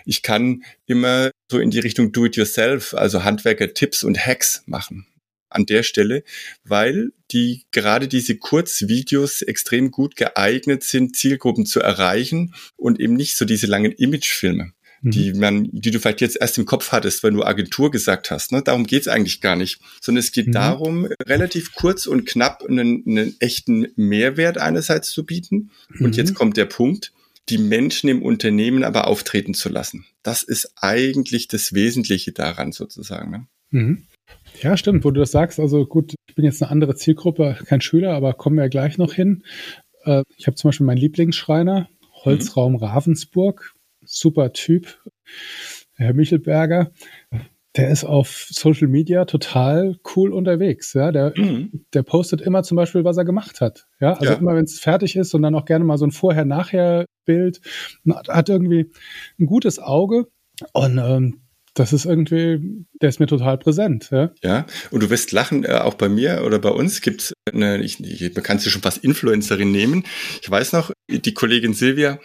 Ich 0.05 0.21
kann 0.21 0.63
immer 0.85 1.31
so 1.49 1.59
in 1.59 1.71
die 1.71 1.79
Richtung 1.79 2.11
Do-it-yourself, 2.11 2.93
also 2.93 3.23
Handwerker-Tipps 3.23 4.03
und 4.03 4.17
Hacks 4.25 4.63
machen 4.65 5.07
an 5.49 5.65
der 5.65 5.83
Stelle, 5.83 6.23
weil 6.63 7.11
die 7.31 7.65
gerade 7.71 8.07
diese 8.07 8.37
Kurzvideos 8.37 9.43
extrem 9.43 9.91
gut 9.91 10.15
geeignet 10.15 10.83
sind, 10.83 11.15
Zielgruppen 11.15 11.65
zu 11.65 11.79
erreichen 11.79 12.55
und 12.75 12.99
eben 12.99 13.13
nicht 13.13 13.37
so 13.37 13.45
diese 13.45 13.67
langen 13.67 13.91
Imagefilme 13.91 14.73
die 15.03 15.33
mhm. 15.33 15.39
man, 15.39 15.69
die 15.71 15.91
du 15.91 15.99
vielleicht 15.99 16.21
jetzt 16.21 16.37
erst 16.39 16.57
im 16.57 16.65
Kopf 16.65 16.93
hattest, 16.93 17.23
wenn 17.23 17.33
du 17.33 17.43
Agentur 17.43 17.91
gesagt 17.91 18.31
hast. 18.31 18.53
Ne? 18.53 18.61
Darum 18.61 18.85
geht's 18.85 19.09
eigentlich 19.09 19.41
gar 19.41 19.57
nicht. 19.57 19.81
Sondern 20.01 20.19
es 20.19 20.31
geht 20.31 20.47
mhm. 20.47 20.53
darum, 20.53 21.07
relativ 21.27 21.73
kurz 21.73 22.07
und 22.07 22.25
knapp 22.25 22.63
einen, 22.63 23.03
einen 23.05 23.35
echten 23.39 23.87
Mehrwert 23.95 24.57
einerseits 24.57 25.11
zu 25.11 25.25
bieten. 25.25 25.71
Mhm. 25.89 26.05
Und 26.05 26.15
jetzt 26.15 26.33
kommt 26.35 26.55
der 26.55 26.65
Punkt, 26.65 27.11
die 27.49 27.57
Menschen 27.57 28.09
im 28.09 28.21
Unternehmen 28.21 28.85
aber 28.85 29.07
auftreten 29.07 29.53
zu 29.53 29.67
lassen. 29.67 30.05
Das 30.23 30.41
ist 30.41 30.73
eigentlich 30.77 31.49
das 31.49 31.73
Wesentliche 31.73 32.31
daran 32.31 32.71
sozusagen. 32.71 33.29
Ne? 33.29 33.47
Mhm. 33.71 34.03
Ja, 34.61 34.77
stimmt, 34.77 35.03
wo 35.03 35.11
du 35.11 35.19
das 35.19 35.31
sagst. 35.31 35.59
Also 35.59 35.85
gut, 35.85 36.15
ich 36.27 36.35
bin 36.35 36.45
jetzt 36.45 36.63
eine 36.63 36.71
andere 36.71 36.95
Zielgruppe, 36.95 37.57
kein 37.65 37.81
Schüler, 37.81 38.13
aber 38.13 38.33
kommen 38.33 38.55
wir 38.55 38.69
gleich 38.69 38.97
noch 38.97 39.13
hin. 39.13 39.43
Äh, 40.05 40.23
ich 40.37 40.47
habe 40.47 40.55
zum 40.55 40.69
Beispiel 40.69 40.85
meinen 40.85 40.97
Lieblingsschreiner, 40.97 41.89
Holzraum. 42.23 42.77
Ravensburg, 42.77 43.73
super 44.05 44.53
Typ, 44.53 44.99
Herr 45.95 46.13
Michelberger. 46.13 46.91
Der 47.75 47.89
ist 47.89 48.03
auf 48.03 48.47
Social 48.51 48.87
Media 48.87 49.25
total 49.25 49.97
cool 50.15 50.31
unterwegs. 50.31 50.93
Ja, 50.93 51.11
der, 51.11 51.33
mhm. 51.35 51.85
der 51.93 52.03
postet 52.03 52.41
immer 52.41 52.61
zum 52.61 52.75
Beispiel, 52.75 53.03
was 53.03 53.17
er 53.17 53.25
gemacht 53.25 53.61
hat. 53.61 53.87
Ja, 53.99 54.13
also 54.13 54.33
ja. 54.33 54.33
immer, 54.33 54.53
wenn 54.55 54.65
es 54.65 54.79
fertig 54.79 55.15
ist 55.15 55.33
und 55.33 55.41
dann 55.41 55.55
auch 55.55 55.65
gerne 55.65 55.83
mal 55.83 55.97
so 55.97 56.05
ein 56.05 56.11
Vorher-Nachher-Bild. 56.11 57.61
Hat 58.27 58.49
irgendwie 58.49 58.91
ein 59.39 59.47
gutes 59.47 59.79
Auge 59.79 60.27
und 60.73 60.99
ähm, 60.99 61.42
das 61.73 61.91
ist 61.91 62.05
irgendwie, 62.05 62.85
der 63.01 63.09
ist 63.09 63.19
mir 63.19 63.27
total 63.27 63.57
präsent. 63.57 64.09
Ja, 64.11 64.31
ja. 64.43 64.65
und 64.91 65.01
du 65.01 65.09
wirst 65.09 65.31
lachen, 65.31 65.63
äh, 65.63 65.73
auch 65.73 65.95
bei 65.95 66.09
mir 66.09 66.43
oder 66.45 66.59
bei 66.59 66.69
uns 66.69 67.01
gibt 67.01 67.21
es 67.21 67.33
eine, 67.51 67.81
ich, 67.81 67.99
ich, 67.99 68.33
man 68.33 68.43
kann 68.43 68.59
sie 68.59 68.69
schon 68.69 68.81
fast 68.81 68.99
Influencerin 68.99 69.71
nehmen. 69.71 70.03
Ich 70.41 70.49
weiß 70.49 70.73
noch, 70.73 70.91
die 71.09 71.33
Kollegin 71.33 71.73
Silvia, 71.73 72.19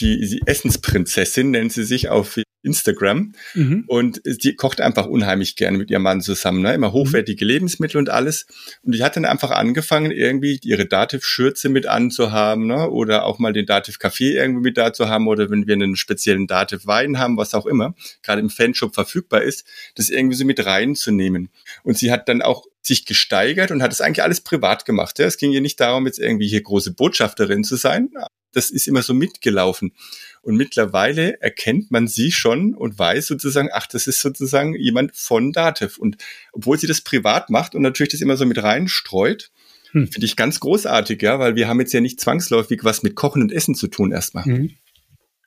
die, 0.00 0.20
die 0.20 0.42
Essensprinzessin 0.46 1.50
nennt 1.50 1.72
sie 1.72 1.84
sich 1.84 2.08
auf 2.08 2.38
Instagram 2.62 3.32
mhm. 3.54 3.84
und 3.86 4.20
die 4.24 4.54
kocht 4.54 4.80
einfach 4.80 5.06
unheimlich 5.06 5.56
gerne 5.56 5.78
mit 5.78 5.90
ihrem 5.90 6.02
Mann 6.02 6.20
zusammen, 6.20 6.62
ne? 6.62 6.74
immer 6.74 6.92
hochwertige 6.92 7.44
mhm. 7.44 7.50
Lebensmittel 7.50 7.98
und 7.98 8.10
alles. 8.10 8.46
Und 8.82 8.94
die 8.94 9.02
hat 9.02 9.16
dann 9.16 9.24
einfach 9.24 9.50
angefangen, 9.50 10.10
irgendwie 10.10 10.58
ihre 10.62 10.86
Dativ-Schürze 10.86 11.68
mit 11.68 11.86
anzuhaben 11.86 12.66
ne? 12.66 12.90
oder 12.90 13.24
auch 13.24 13.38
mal 13.38 13.52
den 13.52 13.66
Dativ-Kaffee 13.66 14.36
irgendwie 14.36 14.62
mit 14.62 14.76
da 14.76 14.92
zu 14.92 15.08
haben 15.08 15.28
oder 15.28 15.50
wenn 15.50 15.66
wir 15.66 15.74
einen 15.74 15.96
speziellen 15.96 16.46
Dativ-Wein 16.46 17.18
haben, 17.18 17.36
was 17.36 17.54
auch 17.54 17.66
immer, 17.66 17.94
gerade 18.22 18.40
im 18.40 18.50
Fanshop 18.50 18.94
verfügbar 18.94 19.42
ist, 19.42 19.66
das 19.94 20.10
irgendwie 20.10 20.36
so 20.36 20.44
mit 20.44 20.64
reinzunehmen. 20.64 21.50
Und 21.82 21.98
sie 21.98 22.10
hat 22.10 22.28
dann 22.28 22.42
auch 22.42 22.64
sich 22.82 23.04
gesteigert 23.04 23.70
und 23.70 23.82
hat 23.82 23.92
es 23.92 24.00
eigentlich 24.00 24.22
alles 24.22 24.40
privat 24.40 24.84
gemacht. 24.84 25.18
Ja? 25.18 25.26
Es 25.26 25.38
ging 25.38 25.52
ihr 25.52 25.60
nicht 25.60 25.80
darum, 25.80 26.06
jetzt 26.06 26.18
irgendwie 26.18 26.48
hier 26.48 26.62
große 26.62 26.92
Botschafterin 26.92 27.64
zu 27.64 27.76
sein. 27.76 28.10
Das 28.56 28.70
ist 28.70 28.88
immer 28.88 29.02
so 29.02 29.12
mitgelaufen. 29.12 29.92
Und 30.40 30.56
mittlerweile 30.56 31.40
erkennt 31.42 31.90
man 31.90 32.08
sie 32.08 32.32
schon 32.32 32.74
und 32.74 32.98
weiß 32.98 33.26
sozusagen, 33.26 33.68
ach, 33.72 33.86
das 33.86 34.06
ist 34.06 34.20
sozusagen 34.20 34.74
jemand 34.74 35.14
von 35.14 35.52
Dativ. 35.52 35.98
Und 35.98 36.16
obwohl 36.52 36.78
sie 36.78 36.86
das 36.86 37.02
privat 37.02 37.50
macht 37.50 37.74
und 37.74 37.82
natürlich 37.82 38.12
das 38.12 38.22
immer 38.22 38.38
so 38.38 38.46
mit 38.46 38.62
reinstreut, 38.62 39.50
hm. 39.90 40.08
finde 40.08 40.24
ich 40.24 40.36
ganz 40.36 40.60
großartig, 40.60 41.20
ja, 41.20 41.38
weil 41.38 41.54
wir 41.54 41.68
haben 41.68 41.80
jetzt 41.80 41.92
ja 41.92 42.00
nicht 42.00 42.18
zwangsläufig 42.18 42.82
was 42.82 43.02
mit 43.02 43.14
Kochen 43.14 43.42
und 43.42 43.52
Essen 43.52 43.74
zu 43.74 43.88
tun 43.88 44.10
erstmal. 44.10 44.46
Mhm. 44.46 44.70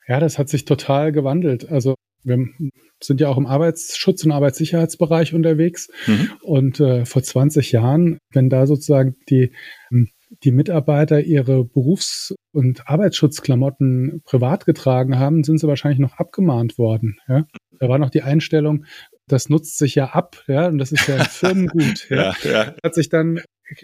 Ja, 0.06 0.20
das 0.20 0.38
hat 0.38 0.48
sich 0.48 0.64
total 0.64 1.12
gewandelt. 1.12 1.68
Also 1.68 1.94
wir 2.22 2.48
sind 3.02 3.20
ja 3.20 3.28
auch 3.28 3.38
im 3.38 3.46
Arbeitsschutz- 3.46 4.24
und 4.24 4.32
Arbeitssicherheitsbereich 4.32 5.34
unterwegs. 5.34 5.88
Mhm. 6.06 6.30
Und 6.42 6.80
äh, 6.80 7.04
vor 7.06 7.22
20 7.22 7.72
Jahren, 7.72 8.18
wenn 8.32 8.50
da 8.50 8.66
sozusagen 8.66 9.16
die 9.28 9.52
hm, 9.88 10.10
die 10.42 10.52
Mitarbeiter 10.52 11.20
ihre 11.20 11.64
Berufs- 11.64 12.34
und 12.52 12.88
Arbeitsschutzklamotten 12.88 14.22
privat 14.24 14.64
getragen 14.64 15.18
haben, 15.18 15.44
sind 15.44 15.58
sie 15.58 15.66
wahrscheinlich 15.66 15.98
noch 15.98 16.14
abgemahnt 16.14 16.78
worden. 16.78 17.18
Ja? 17.28 17.46
Da 17.78 17.88
war 17.88 17.98
noch 17.98 18.10
die 18.10 18.22
Einstellung, 18.22 18.84
das 19.26 19.48
nutzt 19.48 19.78
sich 19.78 19.94
ja 19.94 20.06
ab, 20.06 20.42
ja, 20.48 20.66
und 20.66 20.78
das 20.78 20.92
ist 20.92 21.06
ja 21.06 21.22
Firmengut. 21.24 22.06
ja. 22.10 22.34
ja, 22.42 22.50
ja. 22.50 22.74
Hat 22.84 22.94
sich 22.94 23.08
dann 23.08 23.40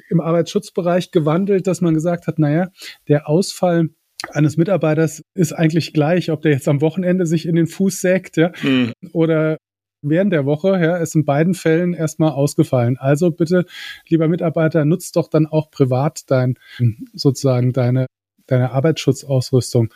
im 0.08 0.20
Arbeitsschutzbereich 0.20 1.10
gewandelt, 1.10 1.66
dass 1.66 1.80
man 1.80 1.94
gesagt 1.94 2.26
hat, 2.26 2.38
naja, 2.38 2.68
der 3.08 3.28
Ausfall 3.28 3.90
eines 4.30 4.56
Mitarbeiters 4.56 5.22
ist 5.34 5.52
eigentlich 5.52 5.92
gleich, 5.92 6.30
ob 6.30 6.42
der 6.42 6.52
jetzt 6.52 6.68
am 6.68 6.80
Wochenende 6.80 7.26
sich 7.26 7.46
in 7.46 7.54
den 7.54 7.66
Fuß 7.66 8.00
sägt, 8.00 8.36
ja, 8.36 8.52
mhm. 8.62 8.92
oder 9.12 9.58
während 10.08 10.32
der 10.32 10.44
Woche, 10.46 10.80
ja, 10.80 10.96
ist 10.96 11.14
in 11.14 11.24
beiden 11.24 11.54
Fällen 11.54 11.94
erstmal 11.94 12.32
ausgefallen. 12.32 12.96
Also 12.98 13.30
bitte, 13.30 13.66
lieber 14.08 14.28
Mitarbeiter, 14.28 14.84
nutzt 14.84 15.16
doch 15.16 15.28
dann 15.28 15.46
auch 15.46 15.70
privat 15.70 16.30
dein, 16.30 16.58
sozusagen 17.12 17.72
deine, 17.72 18.06
deine 18.46 18.70
Arbeitsschutzausrüstung. 18.70 19.92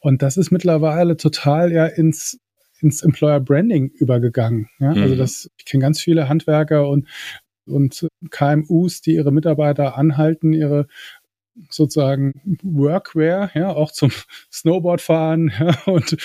Und 0.00 0.22
das 0.22 0.36
ist 0.36 0.50
mittlerweile 0.50 1.16
total 1.16 1.72
ja 1.72 1.86
ins, 1.86 2.38
ins 2.80 3.02
Employer 3.02 3.40
Branding 3.40 3.88
übergegangen. 3.88 4.68
Ja? 4.78 4.88
Also 4.88 5.00
mhm. 5.00 5.04
Also 5.04 5.16
das, 5.16 5.50
ich 5.58 5.64
kenne 5.64 5.82
ganz 5.82 6.00
viele 6.00 6.28
Handwerker 6.28 6.88
und, 6.88 7.08
und 7.66 8.06
KMUs, 8.30 9.00
die 9.00 9.14
ihre 9.14 9.32
Mitarbeiter 9.32 9.96
anhalten, 9.96 10.52
ihre 10.52 10.86
sozusagen 11.70 12.40
Workwear, 12.62 13.50
ja, 13.54 13.70
auch 13.70 13.90
zum 13.90 14.10
Snowboardfahren 14.52 15.52
ja, 15.58 15.76
und, 15.86 16.16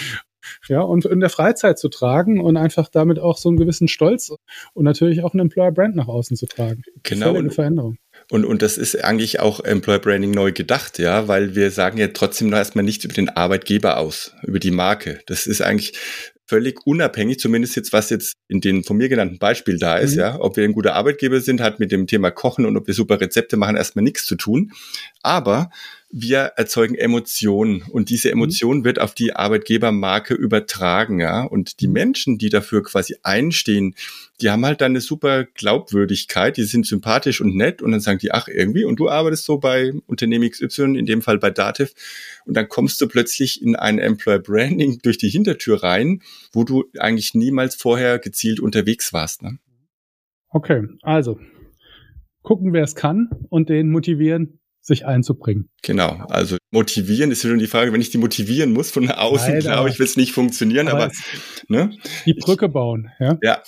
ja, 0.68 0.82
und 0.82 1.06
in 1.06 1.20
der 1.20 1.30
Freizeit 1.30 1.80
zu 1.80 1.90
tragen 1.90 2.42
und 2.42 2.58
einfach 2.58 2.90
damit 2.90 3.20
auch 3.20 3.38
so 3.38 3.50
einen 3.50 3.58
gewissen 3.58 3.88
Stolz 3.88 4.32
und 4.74 4.84
natürlich 4.84 5.24
auch 5.24 5.34
einen 5.34 5.42
Employer 5.42 5.72
Brand 5.72 5.96
nach 5.96 6.08
außen 6.08 6.38
zu 6.38 6.46
tragen. 6.46 6.84
Genau. 7.04 7.36
Eine 7.36 7.52
Veränderung. 7.52 7.98
Und, 8.30 8.46
und 8.46 8.62
das 8.62 8.78
ist 8.78 9.04
eigentlich 9.04 9.40
auch 9.40 9.62
Employer 9.64 10.00
Branding 10.00 10.32
neu 10.32 10.52
gedacht, 10.52 11.00
ja, 11.00 11.28
weil 11.28 11.56
wir 11.56 11.72
sagen 11.72 11.98
ja 11.98 12.08
trotzdem 12.08 12.50
noch 12.50 12.58
erstmal 12.58 12.84
nichts 12.84 13.04
über 13.04 13.14
den 13.14 13.30
Arbeitgeber 13.30 13.98
aus, 13.98 14.34
über 14.44 14.60
die 14.60 14.72
Marke. 14.72 15.20
Das 15.26 15.48
ist 15.48 15.62
eigentlich 15.62 15.98
völlig 16.52 16.86
unabhängig, 16.86 17.40
zumindest 17.40 17.78
jetzt, 17.78 17.94
was 17.94 18.10
jetzt 18.10 18.36
in 18.50 18.60
den 18.60 18.84
von 18.84 18.98
mir 18.98 19.08
genannten 19.08 19.40
Beispiel 19.40 19.78
da 19.78 19.98
ist, 19.98 20.16
mhm. 20.16 20.20
ja. 20.20 20.38
Ob 20.40 20.58
wir 20.58 20.66
ein 20.66 20.74
guter 20.74 20.96
Arbeitgeber 20.96 21.40
sind, 21.40 21.62
hat 21.62 21.80
mit 21.80 21.94
dem 21.94 22.08
Thema 22.08 22.30
Kochen 22.30 22.66
und 22.66 22.76
ob 22.76 22.88
wir 22.88 22.94
super 22.94 23.22
Rezepte 23.22 23.56
machen, 23.56 23.78
erstmal 23.78 24.04
nichts 24.04 24.26
zu 24.26 24.36
tun. 24.36 24.72
Aber 25.24 25.70
wir 26.14 26.40
erzeugen 26.58 26.96
Emotionen 26.96 27.84
und 27.84 28.10
diese 28.10 28.28
mhm. 28.30 28.34
Emotion 28.34 28.84
wird 28.84 29.00
auf 29.00 29.14
die 29.14 29.34
Arbeitgebermarke 29.34 30.34
übertragen, 30.34 31.20
ja. 31.20 31.44
Und 31.44 31.80
die 31.80 31.88
mhm. 31.88 31.94
Menschen, 31.94 32.38
die 32.38 32.50
dafür 32.50 32.84
quasi 32.84 33.16
einstehen, 33.24 33.96
die 34.42 34.50
haben 34.50 34.66
halt 34.66 34.82
dann 34.82 34.92
eine 34.92 35.02
super 35.02 35.46
Glaubwürdigkeit, 35.46 36.58
die 36.58 36.64
sind 36.64 36.86
sympathisch 36.86 37.42
und 37.42 37.56
nett 37.56 37.82
und 37.82 37.92
dann 37.92 38.02
sagen 38.02 38.20
die, 38.20 38.32
ach, 38.32 38.48
irgendwie, 38.48 38.84
und 38.84 39.00
du 39.00 39.10
arbeitest 39.10 39.46
so 39.46 39.58
bei 39.58 39.94
Unternehmen 40.08 40.50
XY, 40.50 40.98
in 40.98 41.06
dem 41.06 41.22
Fall 41.22 41.38
bei 41.38 41.52
Dativ, 41.52 41.94
und 42.46 42.56
dann 42.56 42.68
kommst 42.68 43.00
du 43.00 43.08
plötzlich 43.08 43.62
in 43.62 43.76
ein 43.76 44.00
Employer 44.00 44.40
Branding 44.40 45.00
durch 45.04 45.18
die 45.18 45.30
Hintertür 45.30 45.84
rein, 45.84 46.22
wo 46.52 46.64
du 46.64 46.86
eigentlich 47.00 47.34
niemals 47.34 47.76
vorher 47.76 48.20
gezielt 48.20 48.60
unterwegs 48.60 49.14
warst. 49.14 49.44
Ne? 49.44 49.60
Okay, 50.50 50.88
also 51.02 51.40
gucken, 52.42 52.74
wer 52.74 52.84
es 52.84 52.96
kann 52.96 53.30
und 53.50 53.70
den 53.70 53.92
motivieren, 53.92 54.60
sich 54.82 55.06
einzubringen. 55.06 55.70
Genau, 55.84 56.26
also 56.30 56.58
motivieren 56.72 57.32
ist 57.32 57.42
schon 57.42 57.60
die 57.60 57.68
Frage, 57.68 57.94
wenn 57.94 58.02
ich 58.02 58.10
die 58.10 58.18
motivieren 58.18 58.72
muss 58.72 58.92
von 58.92 59.10
außen, 59.10 59.60
glaube 59.60 59.90
ich, 59.90 60.00
wird 60.00 60.10
es 60.10 60.18
nicht 60.18 60.32
funktionieren, 60.32 60.88
aber, 60.88 61.06
aber 61.06 61.12
ne? 61.68 61.92
die 62.26 62.34
Brücke 62.34 62.68
bauen, 62.68 63.12
ja. 63.20 63.38
Ja, 63.44 63.64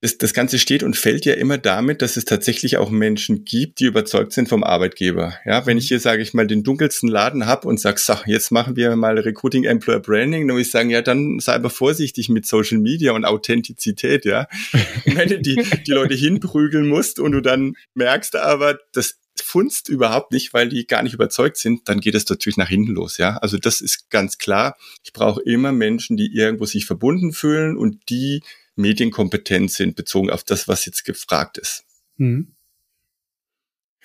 das, 0.00 0.18
das 0.18 0.34
Ganze 0.34 0.58
steht 0.58 0.82
und 0.82 0.96
fällt 0.96 1.24
ja 1.24 1.34
immer 1.34 1.56
damit, 1.56 2.02
dass 2.02 2.16
es 2.16 2.24
tatsächlich 2.26 2.76
auch 2.76 2.90
Menschen 2.90 3.44
gibt, 3.44 3.80
die 3.80 3.84
überzeugt 3.84 4.32
sind 4.32 4.48
vom 4.48 4.62
Arbeitgeber. 4.62 5.34
Ja, 5.46 5.66
wenn 5.66 5.78
ich 5.78 5.88
hier, 5.88 6.00
sage 6.00 6.22
ich 6.22 6.34
mal, 6.34 6.46
den 6.46 6.62
dunkelsten 6.62 7.08
Laden 7.08 7.46
habe 7.46 7.66
und 7.66 7.80
sage, 7.80 7.98
so, 7.98 8.14
jetzt 8.26 8.50
machen 8.50 8.76
wir 8.76 8.94
mal 8.96 9.18
Recruiting 9.18 9.64
Employer 9.64 10.00
Branding, 10.00 10.48
dann 10.48 10.56
muss 10.56 10.66
ich 10.66 10.70
sagen, 10.70 10.90
ja, 10.90 11.00
dann 11.00 11.38
sei 11.40 11.54
aber 11.54 11.70
vorsichtig 11.70 12.28
mit 12.28 12.46
Social 12.46 12.78
Media 12.78 13.12
und 13.12 13.24
Authentizität, 13.24 14.26
ja. 14.26 14.46
wenn 15.06 15.28
du 15.28 15.40
die, 15.40 15.62
die 15.86 15.92
Leute 15.92 16.14
hinprügeln 16.14 16.88
musst 16.88 17.20
und 17.20 17.32
du 17.32 17.40
dann 17.40 17.74
merkst 17.94 18.36
aber, 18.36 18.78
das 18.92 19.18
funzt 19.42 19.88
überhaupt 19.88 20.32
nicht, 20.32 20.54
weil 20.54 20.68
die 20.68 20.86
gar 20.86 21.02
nicht 21.02 21.14
überzeugt 21.14 21.56
sind, 21.56 21.88
dann 21.88 22.00
geht 22.00 22.14
es 22.14 22.28
natürlich 22.28 22.56
nach 22.56 22.68
hinten 22.68 22.92
los, 22.92 23.18
ja. 23.18 23.36
Also 23.38 23.58
das 23.58 23.80
ist 23.80 24.10
ganz 24.10 24.38
klar. 24.38 24.76
Ich 25.04 25.12
brauche 25.12 25.42
immer 25.42 25.72
Menschen, 25.72 26.16
die 26.16 26.34
irgendwo 26.34 26.64
sich 26.64 26.86
verbunden 26.86 27.32
fühlen 27.32 27.76
und 27.76 28.08
die 28.08 28.42
medienkompetent 28.76 29.70
sind, 29.70 29.96
bezogen 29.96 30.30
auf 30.30 30.44
das, 30.44 30.68
was 30.68 30.86
jetzt 30.86 31.04
gefragt 31.04 31.58
ist. 31.58 31.84
Hm. 32.16 32.54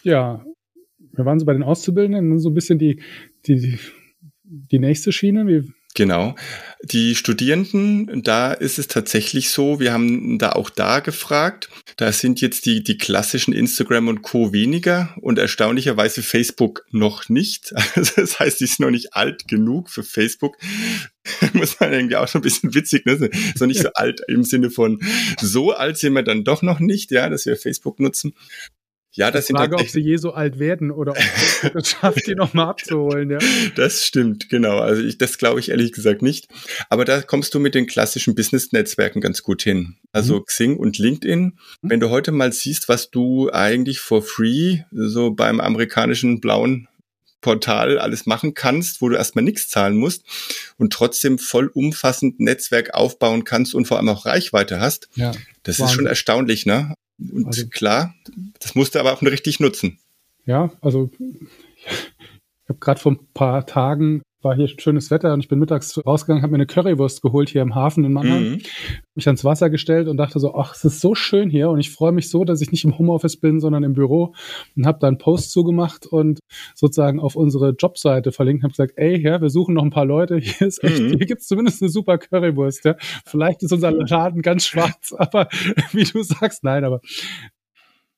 Ja, 0.02 0.46
wir 0.98 1.26
waren 1.26 1.40
so 1.40 1.46
bei 1.46 1.54
den 1.54 1.64
Auszubildenden, 1.64 2.40
so 2.40 2.50
ein 2.50 2.56
bisschen 2.56 2.80
die, 2.80 3.02
die, 3.46 3.78
die 4.44 4.80
nächste 4.80 5.12
Schiene. 5.12 5.48
Wie, 5.48 5.72
Genau. 5.96 6.36
Die 6.82 7.16
Studierenden, 7.16 8.24
da 8.24 8.52
ist 8.52 8.80
es 8.80 8.88
tatsächlich 8.88 9.50
so, 9.50 9.80
wir 9.80 9.94
haben 9.94 10.40
da 10.40 10.52
auch 10.54 10.70
da 10.70 11.00
gefragt, 11.00 11.70
da 11.98 12.12
sind 12.12 12.42
jetzt 12.42 12.66
die, 12.66 12.84
die 12.84 12.98
klassischen 12.98 13.54
Instagram 13.54 14.08
und 14.08 14.22
Co. 14.24 14.52
weniger 14.52 15.16
und 15.22 15.38
erstaunlicherweise 15.38 16.24
Facebook 16.24 16.86
noch 16.92 17.30
nicht. 17.30 17.74
Also 17.96 18.22
das 18.22 18.40
heißt, 18.40 18.60
die 18.60 18.66
sind 18.66 18.80
noch 18.80 18.90
nicht 18.90 19.14
alt 19.14 19.48
genug 19.48 19.90
für 19.90 20.04
Facebook. 20.04 20.58
Muss 21.54 21.80
man 21.80 21.94
irgendwie 21.94 22.16
auch 22.16 22.28
schon 22.28 22.40
ein 22.40 22.44
bisschen 22.44 22.74
witzig, 22.74 23.06
ne? 23.06 23.30
Noch 23.60 23.68
nicht 23.68 23.82
so 23.82 23.90
alt 23.94 24.22
im 24.28 24.44
Sinne 24.44 24.72
von 24.72 25.00
so 25.40 25.72
alt 25.74 25.98
sind 25.98 26.14
wir 26.14 26.24
dann 26.24 26.44
doch 26.44 26.64
noch 26.64 26.80
nicht, 26.80 27.12
ja, 27.12 27.30
dass 27.30 27.46
wir 27.46 27.56
Facebook 27.56 28.00
nutzen. 28.00 28.34
Ja, 29.16 29.30
das 29.30 29.46
sind 29.46 29.58
Frage, 29.58 29.76
ob 29.76 29.88
sie 29.88 30.00
je 30.00 30.18
so 30.18 30.34
alt 30.34 30.58
werden 30.58 30.90
oder 30.90 31.12
ob 31.12 31.76
es 31.76 31.90
schafft, 31.90 32.26
die 32.26 32.34
nochmal 32.34 32.68
abzuholen. 32.68 33.30
Ja. 33.30 33.38
Das 33.76 34.06
stimmt, 34.06 34.50
genau. 34.50 34.80
Also 34.80 35.04
ich, 35.04 35.20
das 35.20 35.38
glaube 35.38 35.60
ich 35.60 35.70
ehrlich 35.70 35.92
gesagt 35.92 36.24
nicht. 36.24 36.48
Aber 36.90 37.06
da 37.06 37.22
kommst 37.22 37.54
du 37.54 37.60
mit 37.60 37.76
den 37.76 37.86
klassischen 37.86 38.34
Business-Netzwerken 38.34 39.22
ganz 39.22 39.44
gut 39.44 39.62
hin. 39.62 39.98
Also 40.12 40.40
mhm. 40.40 40.46
Xing 40.46 40.78
und 40.78 40.98
LinkedIn. 40.98 41.42
Mhm. 41.44 41.54
Wenn 41.82 42.00
du 42.00 42.10
heute 42.10 42.32
mal 42.32 42.52
siehst, 42.52 42.90
was 42.90 43.12
du 43.12 43.52
eigentlich 43.52 44.00
for 44.00 44.24
free 44.24 44.80
so 44.92 45.30
beim 45.32 45.60
amerikanischen 45.60 46.42
blauen 46.42 46.88
Portal 47.42 48.00
alles 48.00 48.26
machen 48.26 48.56
kannst, 48.56 49.02
wo 49.02 49.10
du 49.10 49.16
erstmal 49.16 49.44
nichts 49.44 49.68
zahlen 49.68 49.96
musst 49.96 50.24
und 50.78 50.92
trotzdem 50.92 51.38
vollumfassend 51.38 52.40
Netzwerk 52.40 52.96
aufbauen 52.96 53.44
kannst 53.44 53.76
und 53.76 53.86
vor 53.86 53.98
allem 53.98 54.10
auch 54.10 54.26
Reichweite 54.26 54.80
hast. 54.80 55.10
Ja, 55.14 55.34
das 55.62 55.78
Wahnsinn. 55.78 55.86
ist 55.86 55.94
schon 55.94 56.06
erstaunlich, 56.08 56.66
ne? 56.66 56.96
Und 57.20 57.48
also, 57.48 57.68
klar, 57.68 58.14
das 58.60 58.76
musst 58.76 58.96
du 58.96 59.00
aber 59.00 59.14
auch 59.14 59.22
richtig 59.22 59.60
nutzen. 59.60 60.00
Ja, 60.46 60.72
also 60.82 61.12
ich 61.20 62.70
habe 62.70 62.80
gerade 62.80 63.00
vor 63.00 63.14
ein 63.14 63.28
paar 63.34 63.66
Tagen 63.66 64.22
war 64.44 64.56
hier 64.56 64.68
schönes 64.68 65.10
Wetter 65.12 65.34
und 65.34 65.40
ich 65.40 65.48
bin 65.48 65.60
mittags 65.60 66.00
rausgegangen, 66.06 66.44
habe 66.44 66.52
mir 66.52 66.58
eine 66.58 66.66
Currywurst 66.66 67.22
geholt 67.22 67.50
hier 67.50 67.62
im 67.62 67.76
Hafen 67.76 68.04
in 68.04 68.14
Mannheim, 68.14 68.44
mhm. 68.44 68.62
mich 69.16 69.28
ans 69.28 69.44
Wasser 69.44 69.70
gestellt 69.70 70.08
und 70.08 70.18
dachte 70.18 70.40
so, 70.40 70.56
ach, 70.56 70.76
es 70.76 70.84
ist 70.84 71.02
so 71.02 71.16
schön 71.16 71.50
hier 71.50 71.70
und 71.70 71.80
ich 71.80 71.92
freue 71.92 72.12
mich 72.12 72.30
so, 72.30 72.44
dass 72.44 72.62
ich 72.62 72.72
nicht 72.72 72.84
im 72.84 72.98
Homeoffice 72.98 73.38
bin, 73.38 73.60
sondern 73.60 73.84
im 73.84 73.94
Büro 73.94 74.34
und 74.76 74.86
habe 74.86 75.00
da 75.00 75.08
einen 75.08 75.18
Post 75.18 75.52
zugemacht 75.52 76.06
und 76.06 76.40
sozusagen 76.76 77.20
auf 77.20 77.36
unsere 77.36 77.72
Jobseite 77.72 78.32
verlinkt, 78.32 78.64
habe 78.64 78.72
gesagt, 78.72 78.94
ey, 78.98 79.20
ja, 79.20 79.42
wir 79.42 79.50
suchen 79.50 79.76
noch 79.76 79.84
ein 79.84 79.92
paar 79.92 80.06
Leute, 80.06 80.38
hier 80.40 80.68
ist 80.68 80.84
echt, 80.84 81.02
mhm. 81.02 81.18
hier 81.18 81.26
gibt's 81.26 81.48
zumindest 81.48 81.82
eine 81.82 81.90
super 81.90 82.18
Currywurst, 82.18 82.86
ja. 82.86 82.96
Vielleicht 83.26 83.64
ist 83.64 83.72
unser 83.72 83.92
Laden 83.92 84.42
ganz 84.42 84.66
schwarz, 84.66 85.14
aber 85.18 85.48
wie 85.92 86.04
du 86.04 86.22
sagst, 86.24 86.64
nein, 86.64 86.84
aber 86.84 87.02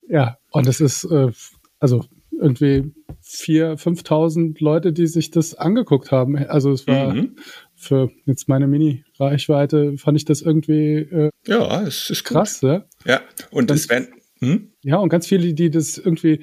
ja, 0.07 0.37
und 0.51 0.67
es 0.67 0.81
ist, 0.81 1.03
äh, 1.05 1.31
also 1.79 2.05
irgendwie 2.39 2.93
vier, 3.21 3.77
5.000 3.77 4.63
Leute, 4.63 4.93
die 4.93 5.07
sich 5.07 5.31
das 5.31 5.55
angeguckt 5.55 6.11
haben. 6.11 6.37
Also 6.37 6.71
es 6.71 6.87
war 6.87 7.13
mhm. 7.13 7.35
für 7.75 8.11
jetzt 8.25 8.47
meine 8.47 8.67
Mini-Reichweite, 8.67 9.97
fand 9.97 10.17
ich 10.17 10.25
das 10.25 10.41
irgendwie 10.41 10.97
äh, 10.97 11.29
ja, 11.47 11.81
es 11.83 12.09
ist 12.09 12.23
krass. 12.23 12.61
Gut. 12.61 12.69
Ja, 12.69 12.83
ja. 13.05 13.21
und 13.51 13.71
es 13.71 13.89
werden 13.89 14.07
hm? 14.39 14.73
ja 14.83 14.97
und 14.97 15.09
ganz 15.09 15.27
viele, 15.27 15.53
die 15.53 15.69
das 15.69 15.97
irgendwie 15.97 16.41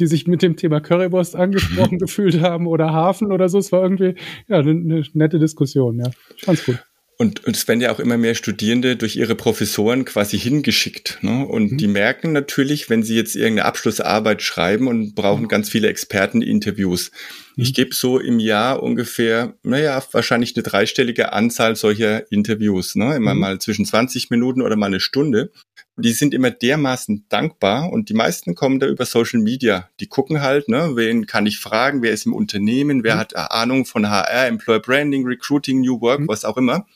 die 0.00 0.06
sich 0.06 0.26
mit 0.26 0.42
dem 0.42 0.56
Thema 0.56 0.80
Currywurst 0.80 1.36
angesprochen 1.36 1.98
gefühlt 2.00 2.40
haben 2.40 2.66
oder 2.66 2.92
Hafen 2.92 3.30
oder 3.30 3.48
so. 3.48 3.58
Es 3.58 3.70
war 3.70 3.82
irgendwie 3.82 4.16
ja 4.48 4.58
eine, 4.58 4.70
eine 4.70 5.04
nette 5.12 5.38
Diskussion. 5.38 6.00
Ja, 6.00 6.10
ich 6.36 6.44
fand's 6.44 6.64
gut. 6.64 6.84
Und, 7.16 7.44
und 7.44 7.56
es 7.56 7.68
werden 7.68 7.80
ja 7.80 7.92
auch 7.92 8.00
immer 8.00 8.16
mehr 8.16 8.34
Studierende 8.34 8.96
durch 8.96 9.16
ihre 9.16 9.36
Professoren 9.36 10.04
quasi 10.04 10.38
hingeschickt. 10.38 11.18
Ne? 11.22 11.46
Und 11.46 11.72
mhm. 11.72 11.78
die 11.78 11.86
merken 11.86 12.32
natürlich, 12.32 12.90
wenn 12.90 13.04
sie 13.04 13.14
jetzt 13.14 13.36
irgendeine 13.36 13.66
Abschlussarbeit 13.66 14.42
schreiben 14.42 14.88
und 14.88 15.14
brauchen 15.14 15.44
mhm. 15.44 15.48
ganz 15.48 15.68
viele 15.68 15.88
Experteninterviews. 15.88 17.12
Mhm. 17.56 17.62
Ich 17.62 17.72
gebe 17.72 17.94
so 17.94 18.18
im 18.18 18.40
Jahr 18.40 18.82
ungefähr, 18.82 19.54
naja, 19.62 20.02
wahrscheinlich 20.10 20.56
eine 20.56 20.64
dreistellige 20.64 21.32
Anzahl 21.32 21.76
solcher 21.76 22.30
Interviews. 22.32 22.96
Ne? 22.96 23.14
Immer 23.14 23.34
mhm. 23.34 23.40
mal 23.40 23.58
zwischen 23.60 23.84
20 23.84 24.30
Minuten 24.30 24.60
oder 24.60 24.74
mal 24.74 24.86
eine 24.86 25.00
Stunde 25.00 25.52
die 25.96 26.12
sind 26.12 26.34
immer 26.34 26.50
dermaßen 26.50 27.26
dankbar 27.28 27.90
und 27.90 28.08
die 28.08 28.14
meisten 28.14 28.54
kommen 28.54 28.80
da 28.80 28.86
über 28.86 29.06
Social 29.06 29.40
Media. 29.40 29.88
Die 30.00 30.08
gucken 30.08 30.42
halt, 30.42 30.68
ne, 30.68 30.92
wen 30.94 31.26
kann 31.26 31.46
ich 31.46 31.58
fragen, 31.58 32.02
wer 32.02 32.12
ist 32.12 32.26
im 32.26 32.32
Unternehmen, 32.32 33.04
wer 33.04 33.14
mhm. 33.14 33.18
hat 33.20 33.36
Ahnung 33.36 33.84
von 33.84 34.10
HR, 34.10 34.48
Employer 34.48 34.80
Branding, 34.80 35.24
Recruiting, 35.24 35.80
New 35.80 36.00
Work, 36.00 36.20
mhm. 36.20 36.28
was 36.28 36.44
auch 36.44 36.56
immer. 36.56 36.86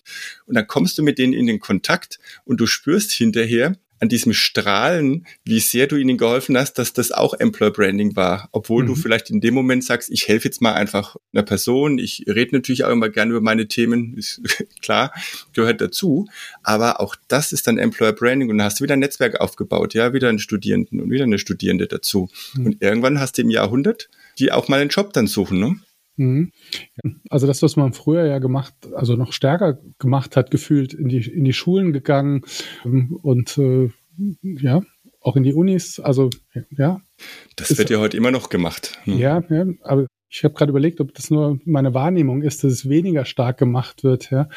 Und 0.47 0.57
dann 0.57 0.67
kommst 0.67 0.99
du 0.99 1.03
mit 1.03 1.19
denen 1.19 1.33
in 1.33 1.47
den 1.47 1.61
Kontakt 1.61 2.19
und 2.45 2.59
du 2.61 2.67
spürst 2.67 3.13
hinterher, 3.13 3.77
an 4.01 4.09
diesem 4.09 4.33
Strahlen, 4.33 5.27
wie 5.45 5.61
sehr 5.61 5.87
du 5.87 5.97
ihnen 5.97 6.19
geholfen 6.19 6.57
hast, 6.57 6.75
dass 6.75 6.93
das 6.93 7.13
auch 7.13 7.35
Employer 7.35 7.71
Branding 7.71 8.17
war. 8.17 8.49
Obwohl 8.53 8.85
mhm. 8.85 8.89
du 8.89 8.95
vielleicht 8.95 9.31
in 9.31 9.41
dem 9.41 9.55
Moment 9.55 9.85
sagst, 9.85 10.11
ich 10.11 10.29
helfe 10.29 10.49
jetzt 10.49 10.61
mal 10.61 10.75
einfach 10.75 11.17
einer 11.33 11.43
Person. 11.43 11.99
Ich 11.99 12.25
rede 12.27 12.55
natürlich 12.55 12.85
auch 12.85 12.91
immer 12.91 13.09
gerne 13.09 13.33
über 13.33 13.41
meine 13.41 13.69
Themen, 13.69 14.15
ist 14.17 14.41
klar, 14.83 15.13
gehört 15.53 15.81
dazu. 15.81 16.27
Aber 16.63 17.01
auch 17.01 17.17
das 17.29 17.53
ist 17.53 17.67
dann 17.67 17.79
Employer 17.79 18.13
Branding 18.13 18.51
und 18.51 18.59
dann 18.59 18.67
hast 18.67 18.81
du 18.81 18.85
wieder 18.85 18.95
ein 18.95 19.01
Netzwerk 19.01 19.41
aufgebaut, 19.41 19.95
ja, 19.95 20.13
wieder 20.13 20.29
einen 20.29 20.39
Studierenden 20.39 21.01
und 21.01 21.11
wieder 21.11 21.25
eine 21.25 21.39
Studierende 21.39 21.87
dazu. 21.87 22.29
Mhm. 22.55 22.67
Und 22.67 22.83
irgendwann 22.83 23.21
hast 23.21 23.39
du 23.39 23.43
im 23.43 23.51
Jahrhundert, 23.51 24.09
die 24.39 24.53
auch 24.53 24.69
mal 24.69 24.81
einen 24.81 24.91
Job 24.91 25.13
dann 25.13 25.27
suchen, 25.27 25.59
ne? 25.59 25.81
Mhm. 26.19 26.53
Also 27.31 27.47
das, 27.47 27.63
was 27.63 27.77
man 27.77 27.93
früher 27.93 28.27
ja 28.27 28.39
gemacht, 28.39 28.75
also 28.95 29.17
noch 29.17 29.33
stärker 29.33 29.79
gemacht 29.99 30.37
hat, 30.37 30.51
gefühlt 30.51 30.93
in 30.93 31.09
die, 31.09 31.27
in 31.27 31.45
die 31.45 31.53
Schulen 31.53 31.93
gegangen 31.93 32.43
ähm, 32.85 33.19
und 33.23 33.57
äh, 33.57 33.91
ja, 34.43 34.83
auch 35.21 35.37
in 35.37 35.45
die 35.45 35.55
Unis. 35.55 36.01
Also 36.01 36.31
ja. 36.71 37.01
Das 37.57 37.71
ist, 37.71 37.79
wird 37.79 37.91
ja 37.91 37.99
heute 37.99 38.17
immer 38.17 38.31
noch 38.31 38.49
gemacht. 38.51 38.99
Ne? 39.07 39.17
Ja, 39.17 39.43
ja, 39.49 39.67
aber 39.83 40.07
ich 40.29 40.45
habe 40.45 40.55
gerade 40.55 40.71
überlegt, 40.71 41.01
ob 41.01 41.15
das 41.15 41.31
nur 41.31 41.59
meine 41.65 41.95
Wahrnehmung 41.95 42.43
ist, 42.43 42.63
dass 42.63 42.73
es 42.73 42.89
weniger 42.89 43.25
stark 43.25 43.59
gemacht 43.59 44.05
wird. 44.05 44.31
Ja, 44.31 44.49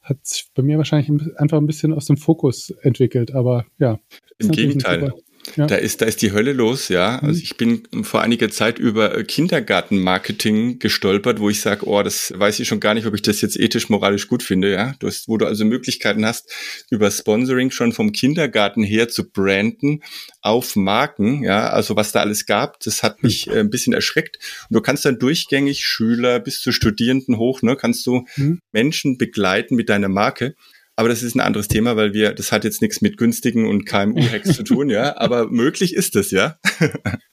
hat 0.00 0.24
sich 0.26 0.46
bei 0.54 0.62
mir 0.62 0.78
wahrscheinlich 0.78 1.10
einfach 1.36 1.58
ein 1.58 1.66
bisschen 1.66 1.92
aus 1.92 2.06
dem 2.06 2.16
Fokus 2.16 2.70
entwickelt. 2.82 3.32
Aber 3.32 3.66
ja. 3.78 4.00
Im 4.38 4.50
Gegenteil. 4.50 5.12
Ja. 5.56 5.66
Da 5.66 5.74
ist, 5.74 6.00
da 6.00 6.06
ist 6.06 6.22
die 6.22 6.32
Hölle 6.32 6.52
los, 6.52 6.88
ja. 6.88 7.18
Also 7.18 7.38
mhm. 7.38 7.42
ich 7.42 7.56
bin 7.56 7.82
vor 8.02 8.22
einiger 8.22 8.50
Zeit 8.50 8.78
über 8.78 9.22
Kindergartenmarketing 9.24 10.78
gestolpert, 10.78 11.40
wo 11.40 11.50
ich 11.50 11.60
sage, 11.60 11.86
oh, 11.86 12.02
das 12.02 12.32
weiß 12.36 12.60
ich 12.60 12.68
schon 12.68 12.80
gar 12.80 12.94
nicht, 12.94 13.06
ob 13.06 13.14
ich 13.14 13.22
das 13.22 13.40
jetzt 13.40 13.58
ethisch, 13.58 13.88
moralisch 13.88 14.28
gut 14.28 14.42
finde, 14.42 14.72
ja. 14.72 14.94
Du 15.00 15.06
hast, 15.06 15.28
wo 15.28 15.36
du 15.36 15.46
also 15.46 15.64
Möglichkeiten 15.64 16.24
hast, 16.24 16.50
über 16.90 17.10
Sponsoring 17.10 17.70
schon 17.70 17.92
vom 17.92 18.12
Kindergarten 18.12 18.82
her 18.82 19.08
zu 19.08 19.28
branden 19.28 20.02
auf 20.40 20.76
Marken, 20.76 21.42
ja. 21.42 21.70
Also 21.70 21.96
was 21.96 22.12
da 22.12 22.20
alles 22.20 22.46
gab, 22.46 22.80
das 22.80 23.02
hat 23.02 23.22
mich 23.22 23.46
mhm. 23.46 23.54
ein 23.54 23.70
bisschen 23.70 23.92
erschreckt. 23.92 24.38
Und 24.70 24.74
du 24.74 24.80
kannst 24.80 25.04
dann 25.04 25.18
durchgängig 25.18 25.84
Schüler 25.84 26.40
bis 26.40 26.60
zu 26.60 26.72
Studierenden 26.72 27.36
hoch, 27.36 27.62
ne, 27.62 27.76
kannst 27.76 28.06
du 28.06 28.24
mhm. 28.36 28.60
Menschen 28.72 29.18
begleiten 29.18 29.74
mit 29.74 29.88
deiner 29.88 30.08
Marke. 30.08 30.54
Aber 31.02 31.08
das 31.08 31.24
ist 31.24 31.34
ein 31.34 31.40
anderes 31.40 31.66
Thema, 31.66 31.96
weil 31.96 32.14
wir, 32.14 32.32
das 32.32 32.52
hat 32.52 32.62
jetzt 32.62 32.80
nichts 32.80 33.00
mit 33.00 33.16
günstigen 33.16 33.66
und 33.66 33.86
KMU-Hacks 33.86 34.54
zu 34.54 34.62
tun, 34.62 34.88
ja. 34.88 35.16
Aber 35.20 35.50
möglich 35.50 35.96
ist 35.96 36.14
es, 36.14 36.30
ja. 36.30 36.60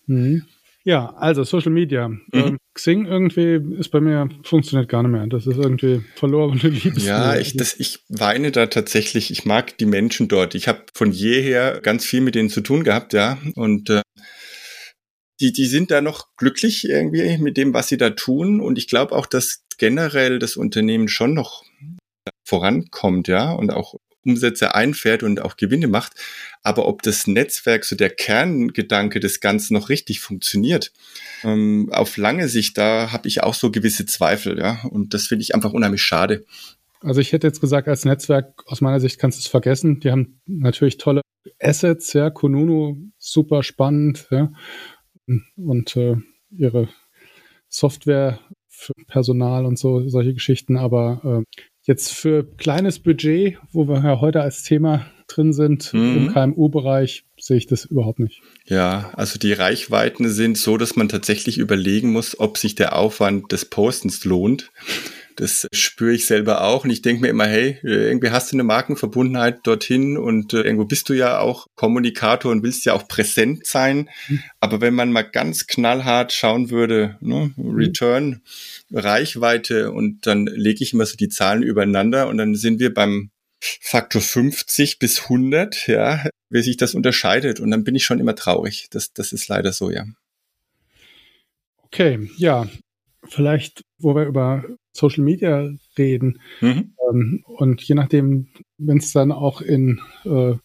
Mhm. 0.08 0.46
Ja, 0.86 1.14
also 1.18 1.44
Social 1.44 1.72
Media. 1.72 2.08
Mhm. 2.08 2.20
Ähm, 2.34 2.58
Xing 2.74 3.06
irgendwie 3.06 3.62
ist 3.78 3.90
bei 3.90 4.02
mir, 4.02 4.28
funktioniert 4.42 4.90
gar 4.90 5.04
nicht 5.04 5.12
mehr. 5.12 5.28
Das 5.28 5.46
ist 5.46 5.58
irgendwie 5.58 6.02
verlorene 6.16 6.68
Liebes. 6.68 7.06
Ja, 7.06 7.38
ich, 7.38 7.58
das, 7.58 7.80
ich 7.80 8.00
weine 8.10 8.52
da 8.52 8.66
tatsächlich. 8.66 9.30
Ich 9.30 9.46
mag 9.46 9.78
die 9.78 9.86
Menschen 9.86 10.28
dort. 10.28 10.56
Ich 10.56 10.68
habe 10.68 10.86
von 10.96 11.12
jeher 11.12 11.80
ganz 11.80 12.08
viel 12.08 12.22
mit 12.22 12.34
denen 12.34 12.50
zu 12.50 12.62
tun 12.62 12.84
gehabt, 12.84 13.14
ja. 13.14 13.38
Und 13.54 13.92
äh, 13.92 14.02
die, 15.40 15.54
die 15.54 15.68
sind 15.68 15.92
da 15.92 16.02
noch 16.02 16.36
glücklich 16.38 16.90
irgendwie 16.90 17.38
mit 17.38 17.56
dem, 17.56 17.76
was 17.76 17.88
sie 17.88 17.98
da 17.98 18.10
tun. 18.10 18.62
Und 18.62 18.80
ich 18.80 18.88
glaube 18.88 19.16
auch, 19.16 19.28
dass 19.28 19.64
generell 19.78 20.40
das 20.40 20.58
Unternehmen 20.58 21.08
schon 21.08 21.36
noch 21.36 21.69
vorankommt, 22.44 23.28
ja, 23.28 23.52
und 23.52 23.72
auch 23.72 23.96
Umsätze 24.26 24.76
einfährt 24.76 25.24
und 25.24 25.42
auch 25.42 25.58
Gewinne 25.58 25.88
macht. 25.88 26.14
Aber 26.62 26.88
ob 26.88 27.02
das 27.04 27.28
Netzwerk, 27.28 27.86
so 27.86 27.96
der 27.96 28.10
Kerngedanke 28.10 29.20
des 29.20 29.40
Ganzen 29.40 29.74
noch 29.74 29.90
richtig 29.90 30.20
funktioniert, 30.20 30.92
ähm, 31.44 31.90
auf 31.92 32.18
lange 32.18 32.48
Sicht, 32.48 32.78
da 32.78 33.12
habe 33.12 33.28
ich 33.28 33.44
auch 33.44 33.54
so 33.54 33.72
gewisse 33.72 34.06
Zweifel, 34.06 34.60
ja. 34.60 34.82
Und 34.90 35.14
das 35.14 35.28
finde 35.28 35.44
ich 35.44 35.56
einfach 35.56 35.74
unheimlich 35.74 36.04
schade. 36.04 36.46
Also 37.02 37.22
ich 37.22 37.32
hätte 37.32 37.48
jetzt 37.48 37.62
gesagt, 37.62 37.88
als 37.88 38.04
Netzwerk 38.04 38.64
aus 38.66 38.82
meiner 38.82 39.00
Sicht 39.00 39.20
kannst 39.20 39.40
du 39.40 39.42
es 39.42 39.48
vergessen. 39.48 40.02
Die 40.02 40.12
haben 40.12 40.42
natürlich 40.46 40.98
tolle 40.98 41.22
Assets, 41.60 42.14
ja, 42.14 42.30
Kununu, 42.30 42.98
super 43.18 43.64
spannend, 43.64 44.28
ja. 44.32 44.52
Und 45.56 45.96
äh, 45.96 46.18
ihre 46.52 46.90
Software 47.70 48.40
für 48.68 48.94
Personal 49.08 49.66
und 49.66 49.78
so, 49.78 50.08
solche 50.10 50.34
Geschichten, 50.34 50.78
aber 50.78 51.46
äh, 51.46 51.62
Jetzt 51.90 52.14
für 52.14 52.44
kleines 52.44 53.00
Budget, 53.00 53.58
wo 53.72 53.88
wir 53.88 54.04
ja 54.04 54.22
heute 54.22 54.42
als 54.42 54.62
Thema 54.62 55.08
drin 55.26 55.54
sind, 55.54 55.92
mhm. 55.92 56.18
im 56.18 56.34
KMU-Bereich, 56.34 57.24
sehe 57.40 57.58
ich 57.58 57.66
das 57.66 57.86
überhaupt 57.86 58.20
nicht. 58.20 58.44
Ja, 58.68 59.10
also 59.16 59.40
die 59.40 59.54
Reichweiten 59.54 60.30
sind 60.30 60.60
so, 60.60 60.78
dass 60.78 60.96
man 60.96 61.10
tatsächlich 61.10 61.58
überlegen 61.58 62.12
muss, 62.12 62.40
ob 62.40 62.60
sich 62.60 62.76
der 62.76 62.96
Aufwand 62.96 63.52
des 63.52 63.66
Postens 63.66 64.24
lohnt. 64.24 64.70
Das 65.40 65.68
spüre 65.72 66.12
ich 66.12 66.26
selber 66.26 66.66
auch. 66.66 66.84
Und 66.84 66.90
ich 66.90 67.02
denke 67.02 67.22
mir 67.22 67.30
immer, 67.30 67.46
hey, 67.46 67.80
irgendwie 67.82 68.32
hast 68.32 68.52
du 68.52 68.58
eine 68.58 68.66
Markenverbundenheit 68.66 69.60
dorthin 69.64 70.18
und 70.18 70.54
äh, 70.54 70.64
irgendwo 70.64 70.84
bist 70.84 71.08
du 71.08 71.14
ja 71.14 71.40
auch 71.40 71.68
Kommunikator 71.76 72.52
und 72.52 72.62
willst 72.62 72.84
ja 72.84 72.92
auch 72.92 73.08
präsent 73.08 73.66
sein. 73.66 74.10
Mhm. 74.28 74.44
Aber 74.60 74.82
wenn 74.82 74.94
man 74.94 75.14
mal 75.14 75.22
ganz 75.22 75.66
knallhart 75.66 76.34
schauen 76.34 76.72
würde, 76.72 77.16
ne, 77.22 77.54
mhm. 77.56 77.72
Return, 77.74 78.42
Reichweite 78.92 79.94
und 79.94 80.28
dann 80.28 80.46
lege 80.46 80.84
ich 80.84 80.92
immer 80.92 81.06
so 81.06 81.16
die 81.16 81.30
Zahlen 81.30 81.64
übereinander 81.64 82.28
und 82.28 82.38
dann 82.38 82.56
sind 82.56 82.82
wir 82.82 82.94
beim 82.94 83.32
Faktor 83.62 84.22
50 84.22 85.00
bis 85.00 85.22
100, 85.24 85.88
ja, 85.88 86.26
wie 86.50 86.62
sich 86.62 86.76
das 86.76 86.96
unterscheidet. 86.96 87.62
Und 87.62 87.72
dann 87.72 87.86
bin 87.86 87.96
ich 87.96 88.04
schon 88.04 88.20
immer 88.20 88.36
traurig. 88.36 88.88
Das, 88.92 89.14
das 89.14 89.32
ist 89.32 89.48
leider 89.48 89.72
so, 89.72 89.90
ja. 89.90 90.04
Okay, 91.78 92.30
ja. 92.36 92.68
Vielleicht, 93.30 93.84
wo 94.00 94.16
wir 94.16 94.26
über 94.26 94.64
Social 94.92 95.24
Media 95.24 95.70
reden 95.98 96.40
mhm. 96.62 96.96
ähm, 97.10 97.44
und 97.46 97.82
je 97.82 97.96
nachdem, 97.96 98.50
wenn 98.78 98.98
es 98.98 99.14
dann 99.14 99.32
auch 99.32 99.62
in, 99.62 100.02
äh, 100.26 100.56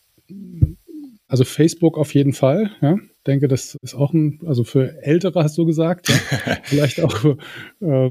also 1.29 1.45
Facebook 1.45 1.99
auf 1.99 2.15
jeden 2.15 2.33
Fall, 2.33 2.71
ja, 2.81 2.97
denke, 3.27 3.49
das 3.49 3.77
ist 3.83 3.95
auch 3.95 4.13
ein, 4.13 4.41
also 4.47 4.65
für 4.65 5.03
Ältere 5.03 5.43
hast 5.43 5.57
du 5.59 5.65
gesagt, 5.65 6.09
ja, 6.09 6.17
vielleicht 6.65 7.01
auch, 7.01 7.25
äh, 7.81 8.11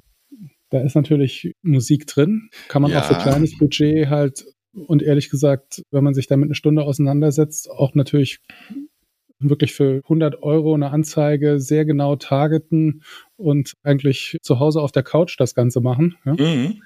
da 0.69 0.81
ist 0.81 0.95
natürlich 0.95 1.53
Musik 1.61 2.07
drin, 2.07 2.49
kann 2.67 2.81
man 2.81 2.91
ja. 2.91 3.01
auch 3.01 3.05
für 3.05 3.15
kleines 3.15 3.57
Budget 3.57 4.07
halt 4.09 4.45
und 4.73 5.03
ehrlich 5.03 5.29
gesagt, 5.29 5.83
wenn 5.91 6.03
man 6.03 6.13
sich 6.13 6.27
damit 6.27 6.47
eine 6.47 6.55
Stunde 6.55 6.83
auseinandersetzt, 6.83 7.69
auch 7.69 7.93
natürlich 7.93 8.39
wirklich 9.49 9.73
für 9.73 10.01
100 10.03 10.41
Euro 10.43 10.73
eine 10.73 10.91
Anzeige 10.91 11.59
sehr 11.59 11.85
genau 11.85 12.15
targeten 12.15 13.03
und 13.35 13.73
eigentlich 13.83 14.37
zu 14.41 14.59
Hause 14.59 14.81
auf 14.81 14.91
der 14.91 15.03
Couch 15.03 15.35
das 15.39 15.55
Ganze 15.55 15.81
machen. 15.81 16.15
Ja? 16.25 16.33
Mhm. 16.33 16.81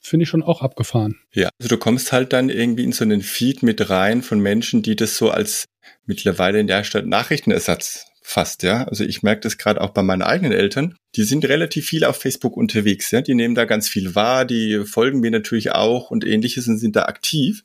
finde 0.00 0.24
ich 0.24 0.28
schon 0.28 0.42
auch 0.42 0.62
abgefahren. 0.62 1.16
Ja, 1.32 1.48
also 1.58 1.68
du 1.68 1.78
kommst 1.78 2.12
halt 2.12 2.32
dann 2.32 2.48
irgendwie 2.48 2.84
in 2.84 2.92
so 2.92 3.04
einen 3.04 3.22
Feed 3.22 3.62
mit 3.62 3.88
rein 3.90 4.22
von 4.22 4.40
Menschen, 4.40 4.82
die 4.82 4.96
das 4.96 5.16
so 5.16 5.30
als 5.30 5.66
mittlerweile 6.06 6.60
in 6.60 6.66
der 6.66 6.84
Stadt 6.84 7.06
Nachrichtenersatz 7.06 8.06
fast, 8.26 8.62
ja. 8.62 8.84
Also 8.84 9.04
ich 9.04 9.22
merke 9.22 9.42
das 9.42 9.58
gerade 9.58 9.82
auch 9.82 9.90
bei 9.90 10.02
meinen 10.02 10.22
eigenen 10.22 10.52
Eltern. 10.52 10.96
Die 11.14 11.24
sind 11.24 11.44
relativ 11.44 11.86
viel 11.86 12.04
auf 12.04 12.16
Facebook 12.16 12.56
unterwegs, 12.56 13.10
ja. 13.10 13.20
Die 13.20 13.34
nehmen 13.34 13.54
da 13.54 13.66
ganz 13.66 13.86
viel 13.86 14.14
wahr, 14.14 14.46
die 14.46 14.84
folgen 14.86 15.20
mir 15.20 15.30
natürlich 15.30 15.72
auch 15.72 16.10
und 16.10 16.24
ähnliches 16.24 16.66
und 16.66 16.78
sind 16.78 16.96
da 16.96 17.04
aktiv. 17.04 17.62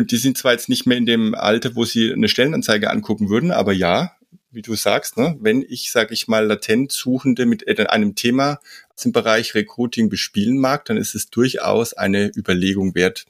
Und 0.00 0.12
die 0.12 0.16
sind 0.16 0.38
zwar 0.38 0.52
jetzt 0.52 0.70
nicht 0.70 0.86
mehr 0.86 0.96
in 0.96 1.04
dem 1.04 1.34
Alter, 1.34 1.76
wo 1.76 1.84
sie 1.84 2.10
eine 2.10 2.30
Stellenanzeige 2.30 2.88
angucken 2.88 3.28
würden, 3.28 3.50
aber 3.50 3.74
ja, 3.74 4.16
wie 4.50 4.62
du 4.62 4.74
sagst, 4.74 5.18
ne, 5.18 5.36
wenn 5.40 5.60
ich, 5.60 5.92
sage 5.92 6.14
ich 6.14 6.26
mal, 6.26 6.46
latent 6.46 6.90
Suchende 6.90 7.44
mit 7.44 7.68
einem 7.68 8.14
Thema 8.14 8.60
im 9.04 9.12
Bereich 9.12 9.54
Recruiting 9.54 10.08
bespielen 10.08 10.56
mag, 10.56 10.86
dann 10.86 10.96
ist 10.96 11.14
es 11.14 11.28
durchaus 11.28 11.92
eine 11.92 12.32
Überlegung 12.34 12.94
wert, 12.94 13.26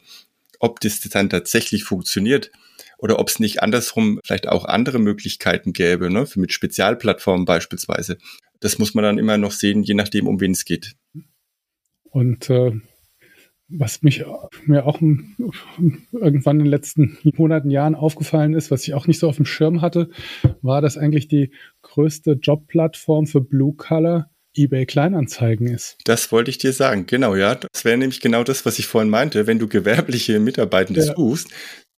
ob 0.61 0.79
das 0.79 1.01
dann 1.01 1.29
tatsächlich 1.29 1.83
funktioniert 1.83 2.53
oder 2.99 3.19
ob 3.19 3.31
es 3.31 3.41
nicht 3.41 3.65
andersrum 3.65 4.21
vielleicht 4.25 4.47
auch 4.47 4.65
andere 4.65 5.01
Möglichkeiten 5.01 5.73
gäbe, 5.73 6.09
ne, 6.09 6.25
mit 6.37 6.53
Spezialplattformen 6.53 7.47
beispielsweise. 7.47 8.17
Das 8.61 8.79
muss 8.79 8.95
man 8.95 9.03
dann 9.03 9.19
immer 9.19 9.39
noch 9.39 9.51
sehen, 9.51 9.83
je 9.83 9.95
nachdem, 9.95 10.29
um 10.29 10.39
wen 10.39 10.53
es 10.53 10.65
geht. 10.65 10.95
Und 12.05 12.49
äh, 12.49 12.71
was 13.71 14.03
mich 14.03 14.25
mir 14.67 14.87
auch 14.87 15.01
irgendwann 15.01 16.59
in 16.59 16.65
den 16.65 16.71
letzten 16.71 17.19
Monaten, 17.37 17.71
Jahren 17.71 17.95
aufgefallen 17.95 18.55
ist, 18.55 18.71
was 18.71 18.87
ich 18.87 18.95
auch 18.95 19.07
nicht 19.07 19.19
so 19.19 19.29
auf 19.29 19.37
dem 19.37 19.47
Schirm 19.47 19.81
hatte, 19.81 20.11
war, 20.63 20.81
dass 20.83 20.99
eigentlich 20.99 21.29
die 21.29 21.53
größte 21.83 22.33
Jobplattform 22.33 23.27
für 23.27 23.41
Blue 23.41 23.75
Color 23.77 24.31
eBay 24.57 24.87
Kleinanzeigen 24.87 25.69
ist. 25.69 25.99
Das 26.05 26.33
wollte 26.33 26.51
ich 26.51 26.59
dir 26.59 26.73
sagen, 26.73 27.07
genau, 27.07 27.37
ja. 27.37 27.55
Das 27.55 27.85
wäre 27.85 27.97
nämlich 27.97 28.21
genau 28.21 28.43
das, 28.43 28.67
was 28.67 28.79
ich 28.79 28.87
vorhin 28.87 29.11
meinte. 29.11 29.47
Wenn 29.47 29.61
du 29.61 29.69
gewerbliche 29.69 30.41
Mitarbeitende 30.41 31.05
ja. 31.05 31.15
suchst, 31.15 31.49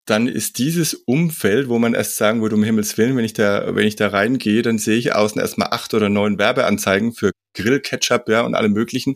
dann 0.05 0.27
ist 0.27 0.57
dieses 0.57 0.93
Umfeld, 0.93 1.69
wo 1.69 1.79
man 1.79 1.93
erst 1.93 2.17
sagen 2.17 2.41
würde, 2.41 2.55
um 2.55 2.63
Himmels 2.63 2.97
Willen, 2.97 3.15
wenn 3.15 3.23
ich 3.23 3.33
da, 3.33 3.75
wenn 3.75 3.87
ich 3.87 3.95
da 3.95 4.07
reingehe, 4.09 4.61
dann 4.61 4.79
sehe 4.79 4.97
ich 4.97 5.15
außen 5.15 5.39
erstmal 5.39 5.69
acht 5.71 5.93
oder 5.93 6.09
neun 6.09 6.37
Werbeanzeigen 6.37 7.13
für 7.13 7.31
Grill, 7.53 7.79
Ketchup, 7.79 8.27
ja, 8.27 8.41
und 8.41 8.55
alle 8.55 8.69
möglichen 8.69 9.15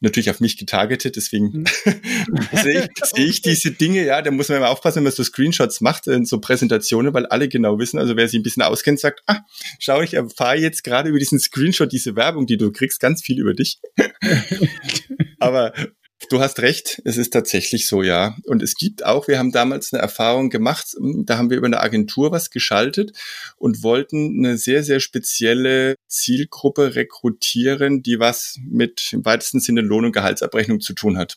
natürlich 0.00 0.30
auf 0.30 0.40
mich 0.40 0.56
getargetet, 0.56 1.16
deswegen 1.16 1.60
mhm. 1.60 1.64
sehe 2.62 2.84
ich, 2.84 3.04
seh 3.04 3.24
ich 3.24 3.42
diese 3.42 3.70
Dinge, 3.70 4.04
ja, 4.04 4.22
da 4.22 4.30
muss 4.30 4.48
man 4.48 4.58
immer 4.58 4.70
aufpassen, 4.70 4.96
wenn 4.96 5.04
man 5.04 5.12
so 5.12 5.24
Screenshots 5.24 5.80
macht 5.80 6.06
in 6.06 6.24
so 6.24 6.40
Präsentationen, 6.40 7.14
weil 7.14 7.26
alle 7.26 7.48
genau 7.48 7.78
wissen, 7.78 7.98
also 7.98 8.16
wer 8.16 8.28
sich 8.28 8.38
ein 8.38 8.42
bisschen 8.42 8.62
auskennt, 8.62 9.00
sagt, 9.00 9.22
ah, 9.26 9.40
schau, 9.78 10.02
ich 10.02 10.14
erfahre 10.14 10.56
jetzt 10.56 10.84
gerade 10.84 11.08
über 11.08 11.18
diesen 11.18 11.38
Screenshot 11.38 11.92
diese 11.92 12.16
Werbung, 12.16 12.46
die 12.46 12.56
du 12.56 12.72
kriegst, 12.72 13.00
ganz 13.00 13.22
viel 13.22 13.40
über 13.40 13.54
dich. 13.54 13.78
Aber 15.38 15.72
Du 16.30 16.40
hast 16.40 16.60
recht, 16.60 17.02
es 17.04 17.18
ist 17.18 17.32
tatsächlich 17.32 17.86
so, 17.86 18.02
ja. 18.02 18.36
Und 18.46 18.62
es 18.62 18.74
gibt 18.74 19.04
auch, 19.04 19.28
wir 19.28 19.38
haben 19.38 19.52
damals 19.52 19.92
eine 19.92 20.00
Erfahrung 20.00 20.48
gemacht, 20.48 20.94
hm, 20.96 21.26
da 21.26 21.36
haben 21.36 21.50
wir 21.50 21.58
über 21.58 21.66
eine 21.66 21.80
Agentur 21.80 22.32
was 22.32 22.50
geschaltet 22.50 23.12
und 23.58 23.82
wollten 23.82 24.44
eine 24.44 24.56
sehr, 24.56 24.82
sehr 24.82 25.00
spezielle 25.00 25.96
Zielgruppe 26.08 26.94
rekrutieren, 26.94 28.02
die 28.02 28.18
was 28.18 28.58
mit 28.66 29.12
im 29.12 29.26
weitesten 29.26 29.60
Sinne 29.60 29.82
Lohn- 29.82 30.06
und 30.06 30.12
Gehaltsabrechnung 30.12 30.80
zu 30.80 30.94
tun 30.94 31.18
hat. 31.18 31.36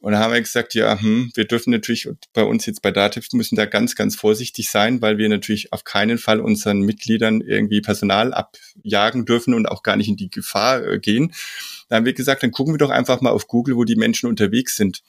Und 0.00 0.12
da 0.12 0.20
haben 0.20 0.32
wir 0.32 0.40
gesagt, 0.40 0.74
ja, 0.74 1.00
hm, 1.00 1.32
wir 1.34 1.44
dürfen 1.44 1.70
natürlich 1.70 2.08
bei 2.32 2.44
uns 2.44 2.66
jetzt 2.66 2.82
bei 2.82 2.92
Dativ 2.92 3.26
müssen 3.32 3.56
da 3.56 3.66
ganz, 3.66 3.96
ganz 3.96 4.14
vorsichtig 4.14 4.70
sein, 4.70 5.02
weil 5.02 5.18
wir 5.18 5.28
natürlich 5.28 5.72
auf 5.72 5.82
keinen 5.82 6.18
Fall 6.18 6.40
unseren 6.40 6.80
Mitgliedern 6.80 7.40
irgendwie 7.40 7.80
Personal 7.80 8.32
abjagen 8.32 9.24
dürfen 9.24 9.54
und 9.54 9.66
auch 9.66 9.82
gar 9.82 9.96
nicht 9.96 10.08
in 10.08 10.16
die 10.16 10.30
Gefahr 10.30 10.86
äh, 10.86 10.98
gehen. 11.00 11.32
Da 11.88 11.96
haben 11.96 12.06
wir 12.06 12.12
gesagt, 12.12 12.42
dann 12.42 12.52
gucken 12.52 12.74
wir 12.74 12.78
doch 12.78 12.90
einfach 12.90 13.20
mal 13.20 13.30
auf 13.30 13.48
Google, 13.48 13.76
wo 13.76 13.84
die 13.84 13.96
Menschen 13.96 14.28
unterwegs 14.28 14.76
sind. 14.76 15.02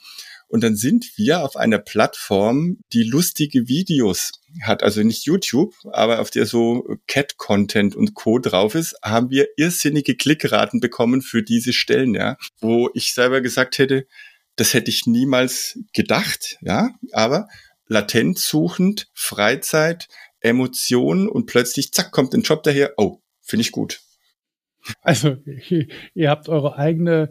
Und 0.50 0.64
dann 0.64 0.74
sind 0.74 1.12
wir 1.16 1.44
auf 1.44 1.54
einer 1.54 1.78
Plattform, 1.78 2.78
die 2.92 3.04
lustige 3.04 3.68
Videos 3.68 4.32
hat, 4.62 4.82
also 4.82 5.04
nicht 5.04 5.24
YouTube, 5.24 5.76
aber 5.92 6.18
auf 6.18 6.32
der 6.32 6.44
so 6.44 6.96
Cat-Content 7.06 7.94
und 7.94 8.14
Co. 8.14 8.40
drauf 8.40 8.74
ist, 8.74 8.96
haben 9.00 9.30
wir 9.30 9.46
irrsinnige 9.56 10.16
Klickraten 10.16 10.80
bekommen 10.80 11.22
für 11.22 11.44
diese 11.44 11.72
Stellen, 11.72 12.14
ja, 12.14 12.36
wo 12.60 12.90
ich 12.94 13.14
selber 13.14 13.42
gesagt 13.42 13.78
hätte, 13.78 14.08
das 14.56 14.74
hätte 14.74 14.90
ich 14.90 15.06
niemals 15.06 15.78
gedacht, 15.92 16.58
ja, 16.60 16.90
aber 17.12 17.48
latent 17.86 18.38
suchend, 18.38 19.08
Freizeit, 19.14 20.08
Emotionen 20.40 21.28
und 21.28 21.46
plötzlich, 21.46 21.92
zack, 21.92 22.12
kommt 22.12 22.34
ein 22.34 22.42
Job 22.42 22.62
daher, 22.62 22.94
oh, 22.96 23.20
finde 23.40 23.62
ich 23.62 23.72
gut. 23.72 24.00
Also, 25.02 25.36
ihr 26.14 26.30
habt 26.30 26.48
eure 26.48 26.76
eigene 26.76 27.28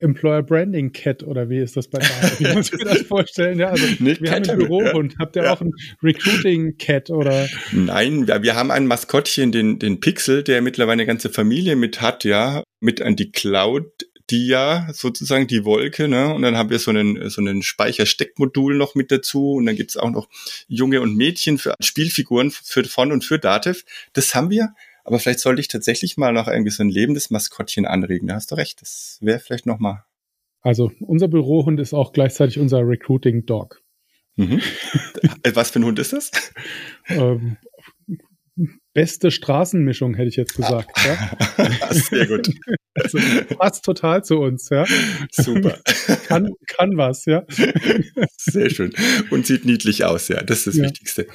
Employer 0.00 0.42
Branding 0.42 0.92
Cat 0.92 1.22
oder 1.22 1.48
wie 1.50 1.58
ist 1.58 1.76
das 1.76 1.88
bei 1.88 1.98
Wie 1.98 2.54
muss 2.54 2.72
ich 2.72 2.78
mir 2.78 2.84
das 2.84 3.02
vorstellen? 3.02 3.58
Ja, 3.58 3.68
also 3.68 3.86
wir 3.98 4.16
Cat 4.16 4.48
haben 4.48 4.50
ein 4.50 4.58
Bürohund. 4.58 5.14
Habt 5.18 5.36
ihr 5.36 5.44
ja. 5.44 5.52
auch 5.52 5.60
ein 5.60 5.72
Recruiting 6.02 6.76
Cat 6.78 7.10
oder? 7.10 7.48
Nein, 7.72 8.26
wir, 8.26 8.42
wir 8.42 8.54
haben 8.54 8.70
ein 8.70 8.86
Maskottchen, 8.86 9.52
den, 9.52 9.78
den 9.78 10.00
Pixel, 10.00 10.42
der 10.42 10.62
mittlerweile 10.62 10.94
eine 10.94 11.06
ganze 11.06 11.28
Familie 11.28 11.76
mit 11.76 12.00
hat, 12.00 12.24
ja, 12.24 12.62
mit 12.80 13.02
an 13.02 13.16
die 13.16 13.30
Cloud 13.30 13.86
die 14.30 14.46
ja 14.46 14.88
sozusagen 14.92 15.46
die 15.46 15.64
Wolke, 15.64 16.08
ne? 16.08 16.32
Und 16.32 16.42
dann 16.42 16.56
haben 16.56 16.70
wir 16.70 16.78
so 16.78 16.90
einen, 16.90 17.28
so 17.30 17.40
einen 17.40 17.62
Speichersteckmodul 17.62 18.76
noch 18.76 18.94
mit 18.94 19.10
dazu 19.10 19.52
und 19.52 19.66
dann 19.66 19.76
gibt's 19.76 19.96
auch 19.96 20.10
noch 20.10 20.28
Junge 20.68 21.00
und 21.00 21.16
Mädchen 21.16 21.58
für 21.58 21.74
Spielfiguren 21.80 22.50
für 22.50 22.84
von 22.84 23.12
und 23.12 23.24
für 23.24 23.38
Dativ. 23.38 23.84
Das 24.12 24.34
haben 24.34 24.50
wir, 24.50 24.74
aber 25.04 25.18
vielleicht 25.18 25.40
sollte 25.40 25.60
ich 25.60 25.68
tatsächlich 25.68 26.16
mal 26.16 26.32
noch 26.32 26.48
irgendwie 26.48 26.70
so 26.70 26.82
ein 26.82 26.88
lebendes 26.88 27.30
Maskottchen 27.30 27.86
anregen. 27.86 28.28
Da 28.28 28.34
hast 28.34 28.50
du 28.50 28.54
recht. 28.54 28.80
Das 28.80 29.18
wäre 29.20 29.40
vielleicht 29.40 29.66
noch 29.66 29.78
mal. 29.78 30.04
Also 30.62 30.92
unser 31.00 31.28
Bürohund 31.28 31.80
ist 31.80 31.94
auch 31.94 32.12
gleichzeitig 32.12 32.58
unser 32.58 32.80
Recruiting 32.80 33.46
Dog. 33.46 33.82
Mhm. 34.36 34.60
Was 35.54 35.70
für 35.70 35.80
ein 35.80 35.84
Hund 35.84 35.98
ist 35.98 36.12
das? 36.12 36.30
ähm, 37.08 37.56
beste 38.92 39.30
Straßenmischung, 39.30 40.14
hätte 40.14 40.28
ich 40.28 40.36
jetzt 40.36 40.54
gesagt. 40.54 40.90
ja. 41.04 41.74
Sehr 41.92 42.26
gut. 42.26 42.50
Also, 42.94 43.18
passt 43.56 43.84
total 43.84 44.24
zu 44.24 44.38
uns, 44.38 44.68
ja. 44.70 44.84
Super. 45.30 45.78
kann, 46.26 46.52
kann 46.66 46.96
was, 46.96 47.24
ja. 47.24 47.44
Sehr 48.36 48.70
schön. 48.70 48.92
Und 49.30 49.46
sieht 49.46 49.64
niedlich 49.64 50.04
aus, 50.04 50.28
ja. 50.28 50.42
Das 50.42 50.58
ist 50.58 50.66
das 50.66 50.76
ja. 50.76 50.84
Wichtigste. 50.84 51.26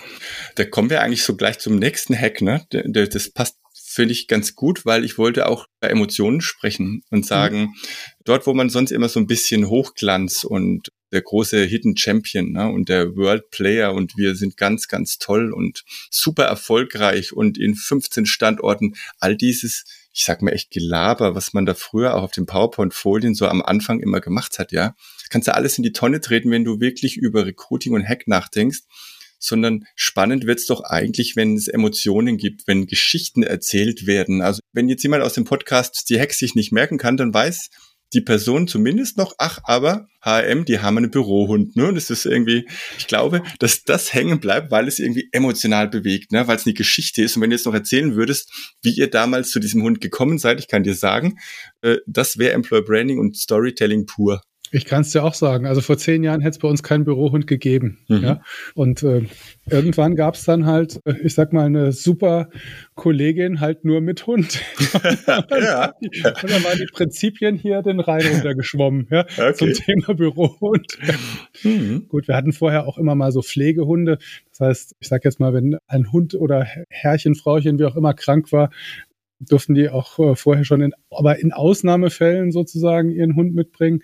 Da 0.55 0.65
kommen 0.65 0.89
wir 0.89 1.01
eigentlich 1.01 1.23
so 1.23 1.35
gleich 1.35 1.59
zum 1.59 1.77
nächsten 1.77 2.17
Hack, 2.17 2.41
ne? 2.41 2.65
Das 2.69 3.29
passt 3.31 3.57
finde 3.95 4.11
ich 4.11 4.27
ganz 4.27 4.55
gut, 4.55 4.85
weil 4.85 5.05
ich 5.05 5.17
wollte 5.17 5.47
auch 5.47 5.67
bei 5.79 5.87
Emotionen 5.87 6.41
sprechen 6.41 7.01
und 7.11 7.25
sagen, 7.25 7.59
mhm. 7.59 7.75
dort, 8.25 8.45
wo 8.45 8.53
man 8.53 8.69
sonst 8.69 8.91
immer 8.91 9.07
so 9.07 9.21
ein 9.21 9.27
bisschen 9.27 9.69
Hochglanz 9.69 10.43
und 10.43 10.89
der 11.15 11.23
große 11.23 11.63
Hidden 11.63 11.97
Champion 11.97 12.51
ne, 12.51 12.69
und 12.69 12.89
der 12.89 13.15
World 13.15 13.49
Player. 13.49 13.93
Und 13.93 14.17
wir 14.17 14.35
sind 14.35 14.57
ganz, 14.57 14.87
ganz 14.87 15.17
toll 15.17 15.51
und 15.51 15.83
super 16.11 16.43
erfolgreich 16.43 17.33
und 17.33 17.57
in 17.57 17.73
15 17.73 18.25
Standorten, 18.25 18.95
all 19.19 19.35
dieses, 19.35 19.85
ich 20.13 20.25
sag 20.25 20.41
mal 20.41 20.51
echt 20.51 20.71
Gelaber, 20.71 21.33
was 21.33 21.53
man 21.53 21.65
da 21.65 21.73
früher 21.73 22.15
auch 22.15 22.23
auf 22.23 22.31
den 22.31 22.45
PowerPoint-Folien 22.45 23.33
so 23.33 23.47
am 23.47 23.61
Anfang 23.61 24.01
immer 24.01 24.19
gemacht 24.19 24.59
hat, 24.59 24.71
ja, 24.71 24.93
kannst 25.29 25.47
du 25.47 25.55
alles 25.55 25.77
in 25.77 25.83
die 25.83 25.93
Tonne 25.93 26.21
treten, 26.21 26.51
wenn 26.51 26.65
du 26.65 26.79
wirklich 26.79 27.17
über 27.17 27.45
Recruiting 27.45 27.93
und 27.93 28.07
Hack 28.07 28.27
nachdenkst. 28.27 28.81
Sondern 29.37 29.85
spannend 29.95 30.47
wird's 30.47 30.65
doch 30.65 30.81
eigentlich, 30.81 31.35
wenn 31.35 31.55
es 31.55 31.67
Emotionen 31.67 32.37
gibt, 32.37 32.67
wenn 32.67 32.87
Geschichten 32.87 33.43
erzählt 33.43 34.07
werden. 34.07 34.41
Also 34.41 34.61
wenn 34.71 34.87
jetzt 34.87 35.03
jemand 35.03 35.23
aus 35.23 35.33
dem 35.33 35.43
Podcast 35.43 36.09
die 36.09 36.17
Hex 36.17 36.39
sich 36.39 36.55
nicht 36.55 36.71
merken 36.71 36.97
kann, 36.97 37.17
dann 37.17 37.33
weiß 37.33 37.69
die 38.15 38.21
Person 38.21 38.67
zumindest 38.67 39.17
noch, 39.17 39.35
ach, 39.37 39.59
aber 39.65 40.07
HM, 40.23 40.65
die 40.65 40.79
haben 40.79 40.97
einen 40.97 41.11
Bürohund, 41.11 41.75
ne? 41.75 41.87
Und 41.87 41.97
es 41.97 42.09
ist 42.09 42.25
irgendwie, 42.25 42.67
ich 42.97 43.07
glaube, 43.07 43.43
dass 43.59 43.83
das 43.83 44.13
hängen 44.13 44.39
bleibt, 44.39 44.71
weil 44.71 44.87
es 44.87 44.97
irgendwie 44.97 45.27
emotional 45.31 45.87
bewegt, 45.87 46.31
ne? 46.31 46.47
Weil 46.47 46.55
es 46.55 46.65
eine 46.65 46.73
Geschichte 46.73 47.21
ist. 47.21 47.35
Und 47.35 47.43
wenn 47.43 47.51
du 47.51 47.55
jetzt 47.55 47.65
noch 47.65 47.73
erzählen 47.73 48.15
würdest, 48.15 48.51
wie 48.81 48.91
ihr 48.91 49.09
damals 49.09 49.51
zu 49.51 49.59
diesem 49.59 49.83
Hund 49.83 50.01
gekommen 50.01 50.39
seid, 50.39 50.59
ich 50.59 50.67
kann 50.67 50.83
dir 50.83 50.95
sagen, 50.95 51.37
äh, 51.81 51.97
das 52.07 52.37
wäre 52.37 52.53
Employer 52.53 52.83
Branding 52.83 53.19
und 53.19 53.37
Storytelling 53.37 54.05
pur. 54.05 54.41
Ich 54.71 54.85
kann 54.85 55.01
es 55.01 55.11
dir 55.11 55.23
auch 55.23 55.33
sagen. 55.33 55.65
Also 55.65 55.81
vor 55.81 55.97
zehn 55.97 56.23
Jahren 56.23 56.41
hätte 56.41 56.51
es 56.51 56.59
bei 56.59 56.67
uns 56.67 56.83
keinen 56.83 57.03
Bürohund 57.03 57.47
gegeben. 57.47 57.99
Mhm. 58.07 58.23
Ja? 58.23 58.41
Und 58.73 59.03
äh, 59.03 59.23
irgendwann 59.69 60.15
gab 60.15 60.35
es 60.35 60.45
dann 60.45 60.65
halt, 60.65 60.99
äh, 61.05 61.15
ich 61.23 61.33
sag 61.35 61.53
mal, 61.53 61.65
eine 61.65 61.91
super 61.91 62.49
Kollegin 62.95 63.59
halt 63.59 63.85
nur 63.85 64.01
mit 64.01 64.27
Hund. 64.27 64.61
ja. 65.27 65.93
Und 65.99 66.51
dann 66.51 66.63
waren 66.63 66.77
die 66.77 66.89
Prinzipien 66.91 67.55
hier 67.55 67.81
den 67.81 67.99
Rhein 67.99 68.25
runtergeschwommen 68.25 69.07
ja? 69.11 69.21
Okay. 69.21 69.53
zum 69.53 69.73
Thema 69.73 70.13
Bürohund. 70.13 70.97
Mhm. 71.63 72.07
Gut, 72.07 72.27
wir 72.27 72.35
hatten 72.35 72.53
vorher 72.53 72.87
auch 72.87 72.97
immer 72.97 73.15
mal 73.15 73.31
so 73.31 73.41
Pflegehunde. 73.41 74.17
Das 74.49 74.59
heißt, 74.59 74.95
ich 74.99 75.07
sag 75.07 75.25
jetzt 75.25 75.39
mal, 75.39 75.53
wenn 75.53 75.77
ein 75.87 76.11
Hund 76.11 76.35
oder 76.35 76.65
Herrchen, 76.89 77.35
Frauchen, 77.35 77.79
wie 77.79 77.85
auch 77.85 77.95
immer 77.95 78.13
krank 78.13 78.51
war, 78.51 78.69
durften 79.39 79.73
die 79.73 79.89
auch 79.89 80.17
äh, 80.19 80.35
vorher 80.35 80.63
schon 80.63 80.81
in, 80.81 80.93
aber 81.09 81.39
in 81.39 81.51
Ausnahmefällen 81.51 82.51
sozusagen 82.51 83.11
ihren 83.11 83.35
Hund 83.35 83.53
mitbringen. 83.53 84.01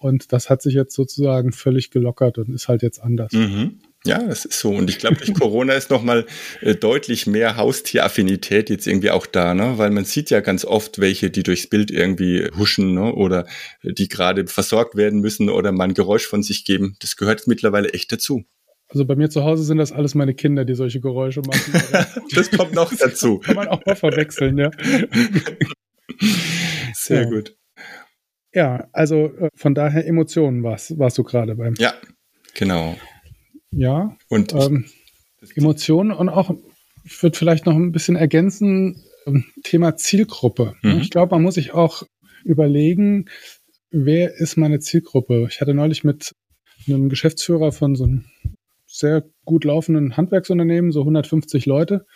Und 0.00 0.32
das 0.32 0.48
hat 0.48 0.62
sich 0.62 0.72
jetzt 0.72 0.94
sozusagen 0.94 1.52
völlig 1.52 1.90
gelockert 1.90 2.38
und 2.38 2.54
ist 2.54 2.68
halt 2.68 2.82
jetzt 2.82 3.02
anders. 3.02 3.32
Mhm. 3.32 3.80
Ja, 4.06 4.18
das 4.18 4.46
ist 4.46 4.58
so. 4.58 4.70
Und 4.70 4.88
ich 4.88 4.98
glaube, 4.98 5.16
durch 5.16 5.34
Corona 5.34 5.74
ist 5.74 5.90
nochmal 5.90 6.24
äh, 6.62 6.74
deutlich 6.74 7.26
mehr 7.26 7.58
Haustieraffinität 7.58 8.70
jetzt 8.70 8.86
irgendwie 8.86 9.10
auch 9.10 9.26
da, 9.26 9.52
ne? 9.52 9.74
Weil 9.76 9.90
man 9.90 10.06
sieht 10.06 10.30
ja 10.30 10.40
ganz 10.40 10.64
oft 10.64 11.00
welche, 11.00 11.30
die 11.30 11.42
durchs 11.42 11.66
Bild 11.66 11.90
irgendwie 11.90 12.48
huschen, 12.56 12.94
ne? 12.94 13.12
Oder 13.12 13.46
die 13.82 14.08
gerade 14.08 14.46
versorgt 14.46 14.96
werden 14.96 15.20
müssen 15.20 15.50
oder 15.50 15.70
mal 15.70 15.84
ein 15.84 15.94
Geräusch 15.94 16.26
von 16.26 16.42
sich 16.42 16.64
geben. 16.64 16.96
Das 17.00 17.16
gehört 17.16 17.46
mittlerweile 17.46 17.92
echt 17.92 18.10
dazu. 18.10 18.44
Also 18.88 19.04
bei 19.04 19.16
mir 19.16 19.28
zu 19.28 19.44
Hause 19.44 19.64
sind 19.64 19.76
das 19.76 19.92
alles 19.92 20.14
meine 20.14 20.32
Kinder, 20.32 20.64
die 20.64 20.74
solche 20.74 21.00
Geräusche 21.00 21.42
machen. 21.42 22.22
das 22.34 22.50
kommt 22.50 22.72
noch 22.72 22.94
dazu. 22.98 23.38
Kann 23.40 23.56
man 23.56 23.68
auch 23.68 23.84
mal 23.84 23.96
verwechseln, 23.96 24.56
ja. 24.56 24.70
Sehr 26.94 27.24
ja. 27.24 27.28
gut. 27.28 27.54
Ja, 28.52 28.88
also 28.92 29.26
äh, 29.26 29.48
von 29.54 29.74
daher 29.74 30.06
Emotionen 30.06 30.62
warst, 30.62 30.98
warst 30.98 31.18
du 31.18 31.24
gerade 31.24 31.54
beim. 31.54 31.74
Ja, 31.78 31.94
genau. 32.54 32.96
Ja. 33.70 34.16
Und 34.28 34.52
ähm, 34.54 34.86
Emotionen 35.54 36.10
und 36.10 36.28
auch, 36.28 36.54
ich 37.04 37.22
würde 37.22 37.38
vielleicht 37.38 37.66
noch 37.66 37.74
ein 37.74 37.92
bisschen 37.92 38.16
ergänzen, 38.16 39.02
ähm, 39.26 39.44
Thema 39.62 39.96
Zielgruppe. 39.96 40.74
Mhm. 40.82 40.98
Ich 41.00 41.10
glaube, 41.10 41.34
man 41.34 41.42
muss 41.42 41.54
sich 41.54 41.72
auch 41.72 42.02
überlegen, 42.44 43.26
wer 43.90 44.34
ist 44.34 44.56
meine 44.56 44.80
Zielgruppe? 44.80 45.46
Ich 45.48 45.60
hatte 45.60 45.74
neulich 45.74 46.04
mit 46.04 46.34
einem 46.86 47.08
Geschäftsführer 47.08 47.72
von 47.72 47.94
so 47.94 48.04
einem 48.04 48.24
sehr 48.86 49.24
gut 49.44 49.64
laufenden 49.64 50.16
Handwerksunternehmen, 50.16 50.90
so 50.90 51.00
150 51.00 51.66
Leute, 51.66 52.06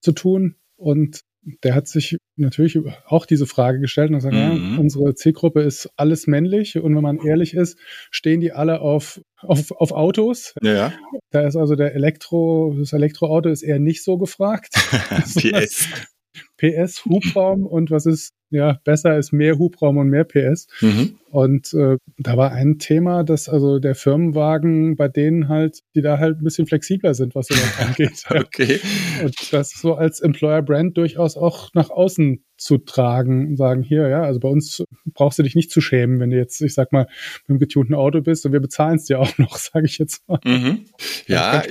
zu 0.00 0.12
tun. 0.12 0.56
Und 0.76 1.22
der 1.42 1.74
hat 1.74 1.88
sich 1.88 2.16
natürlich 2.36 2.78
auch 3.06 3.26
diese 3.26 3.46
Frage 3.46 3.80
gestellt 3.80 4.10
und 4.10 4.16
gesagt, 4.16 4.34
mhm. 4.34 4.74
ja, 4.74 4.78
unsere 4.78 5.14
Zielgruppe 5.14 5.62
ist 5.62 5.90
alles 5.96 6.26
männlich 6.26 6.78
und 6.78 6.94
wenn 6.94 7.02
man 7.02 7.18
ehrlich 7.18 7.54
ist, 7.54 7.78
stehen 8.10 8.40
die 8.40 8.52
alle 8.52 8.80
auf, 8.80 9.20
auf, 9.38 9.70
auf 9.72 9.92
Autos. 9.92 10.54
Ja. 10.62 10.92
Da 11.30 11.46
ist 11.46 11.56
also 11.56 11.76
der 11.76 11.94
Elektro, 11.94 12.74
das 12.78 12.92
Elektroauto 12.92 13.48
ist 13.48 13.62
eher 13.62 13.78
nicht 13.78 14.04
so 14.04 14.18
gefragt. 14.18 14.74
PS. 15.34 15.88
PS, 16.60 17.04
Hubraum 17.04 17.66
und 17.66 17.90
was 17.90 18.06
ist 18.06 18.32
ja, 18.50 18.80
besser 18.84 19.16
ist 19.16 19.32
mehr 19.32 19.58
Hubraum 19.58 19.96
und 19.96 20.08
mehr 20.08 20.24
PS. 20.24 20.66
Mhm. 20.80 21.18
Und 21.30 21.72
äh, 21.72 21.96
da 22.18 22.36
war 22.36 22.50
ein 22.50 22.78
Thema, 22.78 23.22
dass 23.22 23.48
also 23.48 23.78
der 23.78 23.94
Firmenwagen 23.94 24.96
bei 24.96 25.08
denen 25.08 25.48
halt, 25.48 25.80
die 25.94 26.02
da 26.02 26.18
halt 26.18 26.38
ein 26.38 26.44
bisschen 26.44 26.66
flexibler 26.66 27.14
sind, 27.14 27.34
was 27.36 27.46
sowas 27.46 27.78
angeht. 27.86 28.24
okay. 28.28 28.80
Und 29.24 29.52
das 29.52 29.70
so 29.70 29.94
als 29.94 30.20
Employer 30.20 30.62
Brand 30.62 30.96
durchaus 30.96 31.36
auch 31.36 31.70
nach 31.74 31.90
außen 31.90 32.44
zu 32.60 32.76
tragen 32.76 33.48
und 33.48 33.56
sagen, 33.56 33.82
hier, 33.82 34.08
ja, 34.08 34.22
also 34.22 34.38
bei 34.38 34.48
uns 34.48 34.84
brauchst 35.06 35.38
du 35.38 35.42
dich 35.42 35.54
nicht 35.54 35.70
zu 35.70 35.80
schämen, 35.80 36.20
wenn 36.20 36.30
du 36.30 36.36
jetzt, 36.36 36.60
ich 36.60 36.74
sag 36.74 36.92
mal, 36.92 37.06
mit 37.42 37.48
einem 37.48 37.58
getunten 37.58 37.94
Auto 37.94 38.20
bist 38.20 38.44
und 38.44 38.52
wir 38.52 38.60
bezahlen 38.60 38.96
es 38.96 39.06
dir 39.06 39.18
auch 39.18 39.30
noch, 39.38 39.56
sage 39.56 39.86
ich 39.86 39.98
jetzt 39.98 40.28
mal. 40.28 40.40
Mhm. 40.44 40.84
Ja, 41.26 41.62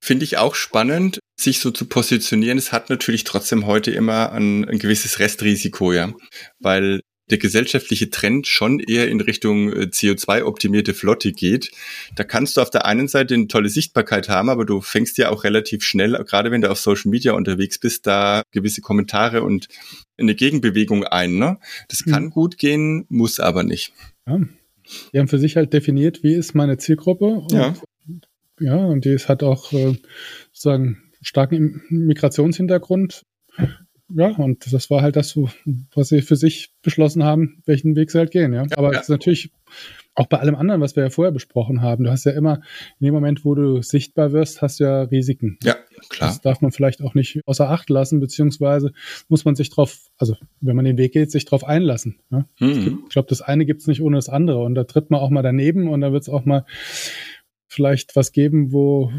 finde 0.00 0.24
ich 0.24 0.38
auch 0.38 0.54
spannend, 0.54 1.20
sich 1.38 1.60
so 1.60 1.70
zu 1.70 1.84
positionieren. 1.84 2.56
Es 2.56 2.72
hat 2.72 2.88
natürlich 2.88 3.24
trotzdem 3.24 3.66
heute 3.66 3.90
immer 3.90 4.32
ein, 4.32 4.64
ein 4.64 4.78
gewisses 4.78 5.18
Restrisiko, 5.18 5.92
ja, 5.92 6.12
weil 6.58 7.00
der 7.30 7.38
gesellschaftliche 7.38 8.10
Trend 8.10 8.46
schon 8.46 8.78
eher 8.78 9.08
in 9.08 9.20
Richtung 9.20 9.72
äh, 9.72 9.86
CO2-optimierte 9.86 10.94
Flotte 10.94 11.32
geht. 11.32 11.70
Da 12.14 12.24
kannst 12.24 12.56
du 12.56 12.60
auf 12.60 12.70
der 12.70 12.86
einen 12.86 13.08
Seite 13.08 13.34
eine 13.34 13.48
tolle 13.48 13.68
Sichtbarkeit 13.68 14.28
haben, 14.28 14.48
aber 14.48 14.64
du 14.64 14.80
fängst 14.80 15.18
ja 15.18 15.30
auch 15.30 15.44
relativ 15.44 15.82
schnell, 15.82 16.12
gerade 16.24 16.50
wenn 16.50 16.60
du 16.60 16.70
auf 16.70 16.78
Social 16.78 17.10
Media 17.10 17.32
unterwegs 17.32 17.78
bist, 17.78 18.06
da 18.06 18.42
gewisse 18.52 18.80
Kommentare 18.80 19.42
und 19.42 19.68
eine 20.18 20.34
Gegenbewegung 20.34 21.04
ein. 21.04 21.36
Ne? 21.36 21.58
Das 21.88 22.04
kann 22.04 22.24
mhm. 22.24 22.30
gut 22.30 22.58
gehen, 22.58 23.06
muss 23.08 23.40
aber 23.40 23.62
nicht. 23.62 23.92
Ja. 24.26 24.40
Die 25.12 25.18
haben 25.18 25.28
für 25.28 25.38
sich 25.38 25.56
halt 25.56 25.72
definiert, 25.72 26.22
wie 26.22 26.34
ist 26.34 26.54
meine 26.54 26.78
Zielgruppe. 26.78 27.24
Und, 27.24 27.52
ja. 27.52 27.74
Ja, 28.60 28.76
und 28.76 29.04
die 29.04 29.16
hat 29.16 29.42
auch 29.42 29.72
äh, 29.72 29.96
sozusagen 30.52 31.02
starken 31.20 31.82
Migrationshintergrund 31.88 33.22
ja, 34.08 34.28
und 34.28 34.72
das 34.72 34.90
war 34.90 35.02
halt 35.02 35.16
das, 35.16 35.36
was 35.94 36.08
sie 36.08 36.22
für 36.22 36.36
sich 36.36 36.72
beschlossen 36.82 37.24
haben, 37.24 37.62
welchen 37.66 37.96
Weg 37.96 38.10
sie 38.10 38.18
halt 38.18 38.30
gehen, 38.30 38.52
ja. 38.52 38.64
Aber 38.76 38.92
ja. 38.92 38.98
es 38.98 39.04
ist 39.04 39.08
natürlich 39.08 39.50
auch 40.14 40.26
bei 40.26 40.38
allem 40.38 40.54
anderen, 40.54 40.80
was 40.80 40.96
wir 40.96 41.02
ja 41.02 41.10
vorher 41.10 41.32
besprochen 41.32 41.82
haben. 41.82 42.04
Du 42.04 42.10
hast 42.10 42.24
ja 42.24 42.32
immer, 42.32 42.60
in 42.98 43.06
dem 43.06 43.14
Moment, 43.14 43.44
wo 43.44 43.54
du 43.54 43.82
sichtbar 43.82 44.32
wirst, 44.32 44.62
hast 44.62 44.80
du 44.80 44.84
ja 44.84 45.02
Risiken. 45.02 45.58
Ja, 45.62 45.76
klar. 46.08 46.30
Das 46.30 46.40
darf 46.40 46.60
man 46.62 46.72
vielleicht 46.72 47.02
auch 47.02 47.14
nicht 47.14 47.40
außer 47.46 47.68
Acht 47.68 47.90
lassen, 47.90 48.18
beziehungsweise 48.18 48.92
muss 49.28 49.44
man 49.44 49.56
sich 49.56 49.68
drauf, 49.68 50.08
also 50.16 50.36
wenn 50.60 50.74
man 50.74 50.86
den 50.86 50.96
Weg 50.96 51.12
geht, 51.12 51.30
sich 51.30 51.44
drauf 51.44 51.64
einlassen. 51.64 52.18
Ja? 52.30 52.46
Mhm. 52.60 52.84
Gibt, 52.84 52.98
ich 53.04 53.08
glaube, 53.10 53.28
das 53.28 53.42
eine 53.42 53.66
gibt's 53.66 53.86
nicht 53.86 54.00
ohne 54.00 54.16
das 54.16 54.28
andere. 54.28 54.62
Und 54.62 54.74
da 54.74 54.84
tritt 54.84 55.10
man 55.10 55.20
auch 55.20 55.30
mal 55.30 55.42
daneben 55.42 55.88
und 55.88 56.00
da 56.00 56.12
wird's 56.12 56.30
auch 56.30 56.46
mal 56.46 56.64
vielleicht 57.68 58.16
was 58.16 58.32
geben, 58.32 58.72
wo, 58.72 59.12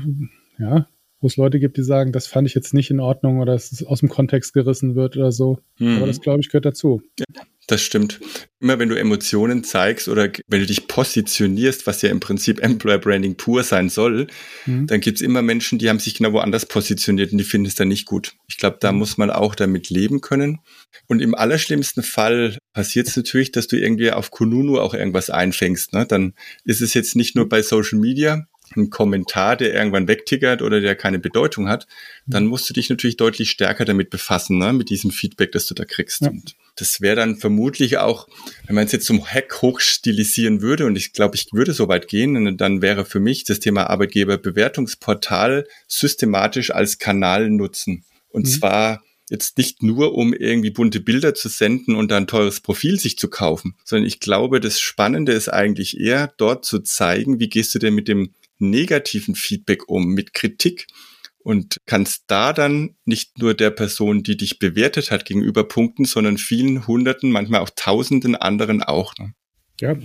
ja, 0.57 0.87
wo 1.19 1.27
es 1.27 1.37
Leute 1.37 1.59
gibt, 1.59 1.77
die 1.77 1.83
sagen, 1.83 2.11
das 2.11 2.27
fand 2.27 2.47
ich 2.47 2.53
jetzt 2.53 2.73
nicht 2.73 2.91
in 2.91 2.99
Ordnung 2.99 3.39
oder 3.39 3.53
es 3.53 3.83
aus 3.85 4.01
dem 4.01 4.09
Kontext 4.09 4.53
gerissen 4.53 4.95
wird 4.95 5.17
oder 5.17 5.31
so. 5.31 5.59
Mhm. 5.79 5.97
Aber 5.97 6.07
das, 6.07 6.21
glaube 6.21 6.41
ich, 6.41 6.49
gehört 6.49 6.65
dazu. 6.65 7.01
Ja, 7.19 7.43
das 7.65 7.81
stimmt. 7.81 8.19
Immer 8.59 8.79
wenn 8.79 8.87
du 8.87 8.95
Emotionen 8.95 9.63
zeigst 9.63 10.07
oder 10.07 10.31
wenn 10.47 10.61
du 10.61 10.65
dich 10.67 10.87
positionierst, 10.87 11.87
was 11.87 12.01
ja 12.01 12.09
im 12.09 12.19
Prinzip 12.19 12.59
Employer 12.63 12.99
Branding 12.99 13.35
pur 13.35 13.63
sein 13.63 13.89
soll, 13.89 14.27
mhm. 14.65 14.85
dann 14.87 15.01
gibt 15.01 15.17
es 15.17 15.21
immer 15.21 15.41
Menschen, 15.41 15.79
die 15.79 15.89
haben 15.89 15.99
sich 15.99 16.15
genau 16.15 16.33
woanders 16.33 16.67
positioniert 16.67 17.31
und 17.31 17.39
die 17.39 17.43
finden 17.43 17.67
es 17.67 17.75
dann 17.75 17.87
nicht 17.87 18.05
gut. 18.05 18.35
Ich 18.47 18.57
glaube, 18.57 18.77
da 18.79 18.91
mhm. 18.91 18.99
muss 18.99 19.17
man 19.17 19.31
auch 19.31 19.55
damit 19.55 19.89
leben 19.89 20.21
können. 20.21 20.59
Und 21.07 21.21
im 21.21 21.33
allerschlimmsten 21.33 22.03
Fall 22.03 22.57
passiert 22.73 23.07
es 23.07 23.17
natürlich, 23.17 23.51
dass 23.51 23.67
du 23.67 23.75
irgendwie 23.75 24.11
auf 24.11 24.29
Kununu 24.29 24.79
auch 24.79 24.93
irgendwas 24.93 25.31
einfängst. 25.31 25.93
Ne? 25.93 26.05
Dann 26.05 26.35
ist 26.63 26.81
es 26.81 26.93
jetzt 26.93 27.15
nicht 27.15 27.35
nur 27.35 27.49
bei 27.49 27.63
Social 27.63 27.99
Media, 27.99 28.45
ein 28.75 28.89
Kommentar, 28.89 29.55
der 29.55 29.73
irgendwann 29.73 30.07
wegtickert 30.07 30.61
oder 30.61 30.81
der 30.81 30.95
keine 30.95 31.19
Bedeutung 31.19 31.69
hat, 31.69 31.87
dann 32.25 32.43
mhm. 32.43 32.49
musst 32.49 32.69
du 32.69 32.73
dich 32.73 32.89
natürlich 32.89 33.17
deutlich 33.17 33.49
stärker 33.49 33.85
damit 33.85 34.09
befassen, 34.09 34.57
ne, 34.57 34.73
mit 34.73 34.89
diesem 34.89 35.11
Feedback, 35.11 35.51
das 35.51 35.65
du 35.65 35.73
da 35.73 35.85
kriegst. 35.85 36.21
Ja. 36.21 36.29
Und 36.29 36.55
das 36.75 37.01
wäre 37.01 37.15
dann 37.15 37.37
vermutlich 37.37 37.97
auch, 37.97 38.27
wenn 38.65 38.75
man 38.75 38.85
es 38.85 38.91
jetzt 38.91 39.05
zum 39.05 39.25
Hack 39.25 39.61
hochstilisieren 39.61 40.61
würde, 40.61 40.85
und 40.85 40.95
ich 40.95 41.13
glaube, 41.13 41.35
ich 41.35 41.47
würde 41.51 41.73
so 41.73 41.87
weit 41.87 42.07
gehen, 42.07 42.57
dann 42.57 42.81
wäre 42.81 43.05
für 43.05 43.19
mich 43.19 43.43
das 43.43 43.59
Thema 43.59 43.89
Arbeitgeberbewertungsportal 43.89 45.67
systematisch 45.87 46.71
als 46.71 46.99
Kanal 46.99 47.49
nutzen. 47.49 48.03
Und 48.29 48.45
mhm. 48.45 48.51
zwar 48.51 49.03
jetzt 49.29 49.57
nicht 49.57 49.83
nur, 49.83 50.13
um 50.13 50.33
irgendwie 50.33 50.69
bunte 50.69 50.99
Bilder 50.99 51.33
zu 51.33 51.49
senden 51.49 51.95
und 51.95 52.11
dann 52.11 52.27
teures 52.27 52.61
Profil 52.61 52.99
sich 52.99 53.17
zu 53.17 53.29
kaufen, 53.29 53.75
sondern 53.83 54.07
ich 54.07 54.19
glaube, 54.19 54.59
das 54.59 54.79
Spannende 54.79 55.33
ist 55.33 55.49
eigentlich 55.49 55.99
eher, 55.99 56.33
dort 56.37 56.63
zu 56.63 56.79
zeigen, 56.79 57.39
wie 57.39 57.49
gehst 57.49 57.75
du 57.75 57.79
denn 57.79 57.93
mit 57.93 58.07
dem 58.07 58.33
negativen 58.59 59.35
Feedback 59.35 59.87
um, 59.87 60.13
mit 60.13 60.33
Kritik 60.33 60.87
und 61.39 61.77
kannst 61.85 62.25
da 62.27 62.51
dann 62.51 62.95
nicht 63.05 63.37
nur 63.37 63.53
der 63.53 63.71
Person, 63.71 64.23
die 64.23 64.35
dich 64.35 64.59
bewertet 64.59 65.11
hat, 65.11 65.25
gegenüber 65.25 65.65
punkten, 65.65 66.05
sondern 66.05 66.37
vielen 66.37 66.87
Hunderten, 66.87 67.31
manchmal 67.31 67.61
auch 67.61 67.69
Tausenden 67.73 68.35
anderen 68.35 68.83
auch. 68.83 69.13
Ne? 69.17 69.33
Ja, 69.79 69.95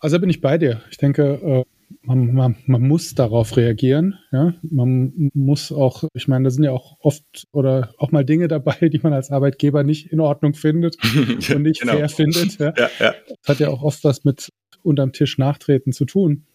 also 0.00 0.18
bin 0.18 0.30
ich 0.30 0.40
bei 0.40 0.58
dir. 0.58 0.82
Ich 0.90 0.98
denke, 0.98 1.40
äh, 1.42 1.64
man, 2.02 2.34
man, 2.34 2.56
man 2.66 2.82
muss 2.82 3.14
darauf 3.14 3.56
reagieren. 3.56 4.18
Ja, 4.32 4.54
man 4.62 5.30
muss 5.34 5.72
auch, 5.72 6.04
ich 6.14 6.28
meine, 6.28 6.44
da 6.44 6.50
sind 6.50 6.64
ja 6.64 6.72
auch 6.72 6.96
oft 7.00 7.46
oder 7.52 7.94
auch 7.98 8.10
mal 8.10 8.24
Dinge 8.24 8.48
dabei, 8.48 8.88
die 8.88 9.00
man 9.02 9.12
als 9.12 9.30
Arbeitgeber 9.30 9.84
nicht 9.84 10.12
in 10.12 10.20
Ordnung 10.20 10.54
findet 10.54 10.96
und 11.54 11.62
nicht 11.62 11.80
genau. 11.80 11.94
fair 11.94 12.08
findet. 12.08 12.58
Ja. 12.58 12.74
Ja, 12.76 12.90
ja. 12.98 13.14
Das 13.26 13.48
hat 13.48 13.60
ja 13.60 13.68
auch 13.68 13.82
oft 13.82 14.04
was 14.04 14.24
mit 14.24 14.50
unterm 14.82 15.12
Tisch 15.12 15.38
nachtreten 15.38 15.92
zu 15.92 16.04
tun. 16.04 16.46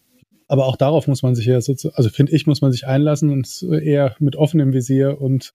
Aber 0.48 0.66
auch 0.66 0.78
darauf 0.78 1.08
muss 1.08 1.24
man 1.24 1.36
sich 1.36 1.46
ja 1.46 1.60
sozusagen, 1.62 1.96
also 1.96 2.10
finde 2.10 2.34
ich, 2.34 2.46
muss 2.46 2.62
man 2.62 2.72
sich 2.72 2.88
einlassen 2.88 3.32
und 3.32 3.64
eher 3.64 4.16
mit 4.20 4.36
offenem 4.36 4.74
Visier 4.74 5.20
und 5.22 5.54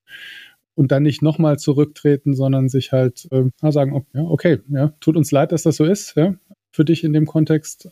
und 0.75 0.93
dann 0.93 1.03
nicht 1.03 1.21
nochmal 1.21 1.59
zurücktreten, 1.59 2.35
sondern 2.35 2.71
sich 2.71 2.91
halt 2.91 3.29
äh, 3.33 3.45
sagen, 3.71 4.07
ja, 4.15 4.23
okay, 4.23 4.61
ja, 4.69 4.95
tut 5.01 5.17
uns 5.17 5.31
leid, 5.31 5.53
dass 5.53 5.63
das 5.63 5.77
so 5.77 5.85
ist, 5.85 6.17
ja, 6.17 6.35
für 6.71 6.87
dich 6.87 7.05
in 7.05 7.13
dem 7.13 7.27
Kontext, 7.27 7.91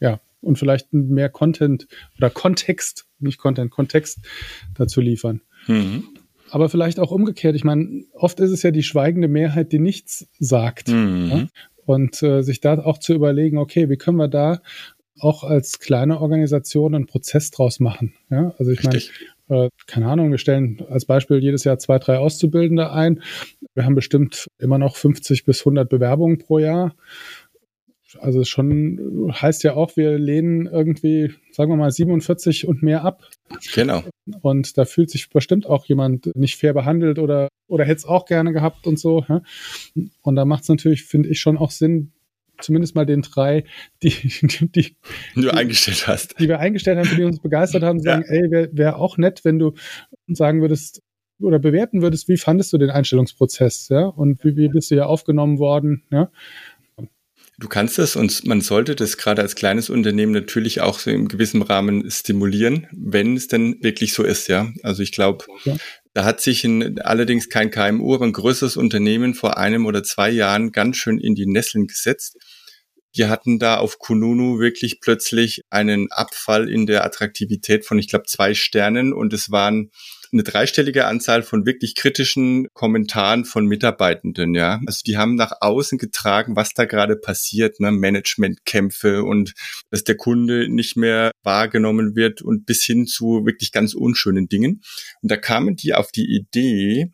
ja, 0.00 0.20
und 0.40 0.58
vielleicht 0.58 0.92
mehr 0.92 1.28
Content 1.28 1.86
oder 2.18 2.30
Kontext, 2.30 3.06
nicht 3.18 3.38
Content, 3.38 3.70
Kontext 3.70 4.18
dazu 4.74 5.00
liefern. 5.00 5.42
Mhm. 5.66 6.04
Aber 6.50 6.68
vielleicht 6.68 7.00
auch 7.00 7.10
umgekehrt. 7.10 7.56
Ich 7.56 7.64
meine, 7.64 8.04
oft 8.12 8.38
ist 8.40 8.50
es 8.50 8.62
ja 8.62 8.70
die 8.70 8.82
schweigende 8.82 9.28
Mehrheit, 9.28 9.72
die 9.72 9.78
nichts 9.78 10.28
sagt. 10.38 10.88
Mhm. 10.88 11.28
Ja? 11.30 11.46
Und 11.86 12.22
äh, 12.22 12.42
sich 12.42 12.60
da 12.60 12.78
auch 12.78 12.98
zu 12.98 13.14
überlegen, 13.14 13.58
okay, 13.58 13.88
wie 13.88 13.96
können 13.96 14.16
wir 14.16 14.28
da 14.28 14.60
auch 15.20 15.44
als 15.44 15.78
kleine 15.78 16.20
Organisation 16.20 16.94
einen 16.94 17.06
Prozess 17.06 17.50
draus 17.50 17.80
machen. 17.80 18.14
Ja, 18.30 18.54
also 18.58 18.72
ich 18.72 18.82
meine, 18.82 19.00
äh, 19.48 19.68
keine 19.86 20.06
Ahnung, 20.08 20.30
wir 20.30 20.38
stellen 20.38 20.82
als 20.88 21.04
Beispiel 21.04 21.38
jedes 21.38 21.64
Jahr 21.64 21.78
zwei, 21.78 21.98
drei 21.98 22.18
Auszubildende 22.18 22.90
ein. 22.90 23.22
Wir 23.74 23.84
haben 23.84 23.94
bestimmt 23.94 24.48
immer 24.58 24.78
noch 24.78 24.96
50 24.96 25.44
bis 25.44 25.60
100 25.60 25.88
Bewerbungen 25.88 26.38
pro 26.38 26.58
Jahr. 26.58 26.94
Also 28.20 28.44
schon 28.44 29.32
heißt 29.32 29.64
ja 29.64 29.74
auch, 29.74 29.96
wir 29.96 30.18
lehnen 30.18 30.66
irgendwie, 30.66 31.34
sagen 31.50 31.70
wir 31.70 31.76
mal, 31.76 31.90
47 31.90 32.66
und 32.66 32.82
mehr 32.82 33.04
ab. 33.04 33.28
Genau. 33.74 34.04
Und 34.40 34.78
da 34.78 34.84
fühlt 34.84 35.10
sich 35.10 35.30
bestimmt 35.30 35.66
auch 35.66 35.84
jemand 35.86 36.34
nicht 36.36 36.56
fair 36.56 36.74
behandelt 36.74 37.18
oder, 37.18 37.48
oder 37.66 37.84
hätte 37.84 37.96
es 37.96 38.04
auch 38.04 38.26
gerne 38.26 38.52
gehabt 38.52 38.86
und 38.86 38.98
so. 38.98 39.24
Und 40.22 40.36
da 40.36 40.44
macht 40.44 40.62
es 40.62 40.68
natürlich, 40.68 41.04
finde 41.04 41.28
ich, 41.28 41.40
schon 41.40 41.58
auch 41.58 41.70
Sinn, 41.70 42.12
zumindest 42.60 42.94
mal 42.94 43.06
den 43.06 43.22
drei, 43.22 43.64
die, 44.02 44.10
die, 44.42 44.68
die 44.72 44.96
du 45.40 45.50
eingestellt 45.50 46.06
hast. 46.06 46.38
Die 46.38 46.48
wir 46.48 46.58
eingestellt 46.60 46.98
haben, 46.98 47.16
die 47.16 47.24
uns 47.24 47.40
begeistert 47.40 47.82
haben, 47.82 48.00
sagen, 48.00 48.24
ja. 48.26 48.34
ey, 48.34 48.50
wäre 48.50 48.68
wär 48.72 48.98
auch 48.98 49.18
nett, 49.18 49.44
wenn 49.44 49.58
du 49.58 49.74
sagen 50.28 50.60
würdest 50.60 51.02
oder 51.40 51.58
bewerten 51.58 52.02
würdest, 52.02 52.28
wie 52.28 52.36
fandest 52.36 52.72
du 52.72 52.78
den 52.78 52.90
Einstellungsprozess, 52.90 53.88
ja? 53.88 54.06
Und 54.06 54.44
wie, 54.44 54.56
wie 54.56 54.68
bist 54.68 54.90
du 54.90 54.94
ja 54.94 55.06
aufgenommen 55.06 55.58
worden, 55.58 56.04
ja? 56.10 56.30
Du 57.58 57.68
kannst 57.68 58.00
es 58.00 58.16
und 58.16 58.46
man 58.46 58.60
sollte 58.60 58.96
das 58.96 59.16
gerade 59.16 59.40
als 59.40 59.54
kleines 59.54 59.88
Unternehmen 59.88 60.32
natürlich 60.32 60.80
auch 60.80 60.98
so 60.98 61.10
im 61.10 61.28
gewissen 61.28 61.62
Rahmen 61.62 62.10
stimulieren, 62.10 62.88
wenn 62.90 63.36
es 63.36 63.46
denn 63.46 63.76
wirklich 63.80 64.12
so 64.12 64.24
ist, 64.24 64.48
ja. 64.48 64.72
Also 64.82 65.02
ich 65.02 65.12
glaube, 65.12 65.44
ja. 65.64 65.76
Da 66.14 66.24
hat 66.24 66.40
sich 66.40 66.62
ein, 66.64 67.00
allerdings 67.00 67.48
kein 67.48 67.70
KMU, 67.70 68.14
aber 68.14 68.24
ein 68.24 68.32
größeres 68.32 68.76
Unternehmen 68.76 69.34
vor 69.34 69.58
einem 69.58 69.84
oder 69.84 70.04
zwei 70.04 70.30
Jahren 70.30 70.70
ganz 70.70 70.96
schön 70.96 71.18
in 71.18 71.34
die 71.34 71.46
Nesseln 71.46 71.88
gesetzt. 71.88 72.36
Die 73.16 73.26
hatten 73.26 73.58
da 73.58 73.78
auf 73.78 73.98
Kununu 73.98 74.60
wirklich 74.60 75.00
plötzlich 75.00 75.62
einen 75.70 76.10
Abfall 76.12 76.68
in 76.68 76.86
der 76.86 77.04
Attraktivität 77.04 77.84
von, 77.84 77.98
ich 77.98 78.08
glaube, 78.08 78.26
zwei 78.26 78.54
Sternen 78.54 79.12
und 79.12 79.32
es 79.32 79.50
waren 79.50 79.90
eine 80.34 80.42
dreistellige 80.42 81.06
Anzahl 81.06 81.42
von 81.42 81.64
wirklich 81.64 81.94
kritischen 81.94 82.68
Kommentaren 82.74 83.44
von 83.44 83.66
Mitarbeitenden, 83.66 84.54
ja. 84.54 84.80
Also 84.86 85.00
die 85.06 85.16
haben 85.16 85.36
nach 85.36 85.52
außen 85.60 85.96
getragen, 85.96 86.56
was 86.56 86.74
da 86.74 86.84
gerade 86.84 87.16
passiert, 87.16 87.80
ne, 87.80 87.92
Managementkämpfe 87.92 89.22
und 89.22 89.54
dass 89.90 90.04
der 90.04 90.16
Kunde 90.16 90.68
nicht 90.68 90.96
mehr 90.96 91.30
wahrgenommen 91.42 92.16
wird 92.16 92.42
und 92.42 92.66
bis 92.66 92.84
hin 92.84 93.06
zu 93.06 93.46
wirklich 93.46 93.72
ganz 93.72 93.94
unschönen 93.94 94.48
Dingen. 94.48 94.82
Und 95.22 95.30
da 95.30 95.36
kamen 95.36 95.76
die 95.76 95.94
auf 95.94 96.12
die 96.12 96.26
Idee, 96.26 97.12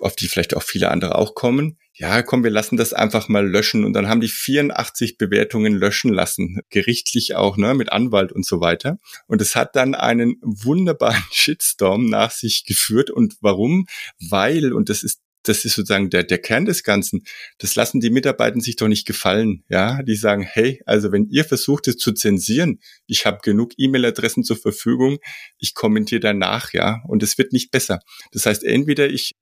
auf 0.00 0.16
die 0.16 0.28
vielleicht 0.28 0.54
auch 0.54 0.62
viele 0.62 0.90
andere 0.90 1.16
auch 1.16 1.34
kommen, 1.34 1.78
ja, 1.98 2.22
komm, 2.22 2.44
wir 2.44 2.50
lassen 2.50 2.76
das 2.76 2.92
einfach 2.92 3.28
mal 3.28 3.46
löschen. 3.48 3.84
Und 3.84 3.94
dann 3.94 4.08
haben 4.08 4.20
die 4.20 4.28
84 4.28 5.16
Bewertungen 5.16 5.74
löschen 5.74 6.12
lassen, 6.12 6.60
gerichtlich 6.68 7.34
auch, 7.34 7.56
ne, 7.56 7.74
mit 7.74 7.90
Anwalt 7.90 8.32
und 8.32 8.44
so 8.44 8.60
weiter. 8.60 8.98
Und 9.26 9.40
es 9.40 9.56
hat 9.56 9.76
dann 9.76 9.94
einen 9.94 10.36
wunderbaren 10.42 11.24
Shitstorm 11.32 12.06
nach 12.06 12.30
sich 12.30 12.64
geführt. 12.66 13.10
Und 13.10 13.36
warum? 13.40 13.86
Weil, 14.20 14.74
und 14.74 14.90
das 14.90 15.02
ist 15.02 15.20
das 15.48 15.64
ist 15.64 15.76
sozusagen 15.76 16.10
der, 16.10 16.24
der 16.24 16.38
Kern 16.38 16.64
des 16.64 16.82
Ganzen. 16.82 17.22
Das 17.58 17.76
lassen 17.76 18.00
die 18.00 18.10
Mitarbeiter 18.10 18.58
sich 18.60 18.74
doch 18.74 18.88
nicht 18.88 19.06
gefallen. 19.06 19.62
Ja, 19.68 20.02
die 20.02 20.16
sagen, 20.16 20.42
hey, 20.42 20.82
also 20.86 21.12
wenn 21.12 21.28
ihr 21.30 21.44
versucht 21.44 21.86
es 21.86 21.96
zu 21.98 22.12
zensieren, 22.12 22.80
ich 23.06 23.26
habe 23.26 23.38
genug 23.42 23.72
E-Mail-Adressen 23.76 24.42
zur 24.42 24.56
Verfügung, 24.56 25.18
ich 25.58 25.74
kommentiere 25.74 26.20
danach, 26.20 26.72
ja, 26.72 27.00
und 27.06 27.22
es 27.22 27.38
wird 27.38 27.52
nicht 27.52 27.70
besser. 27.70 28.00
Das 28.32 28.44
heißt, 28.44 28.64
entweder 28.64 29.08
ich 29.08 29.36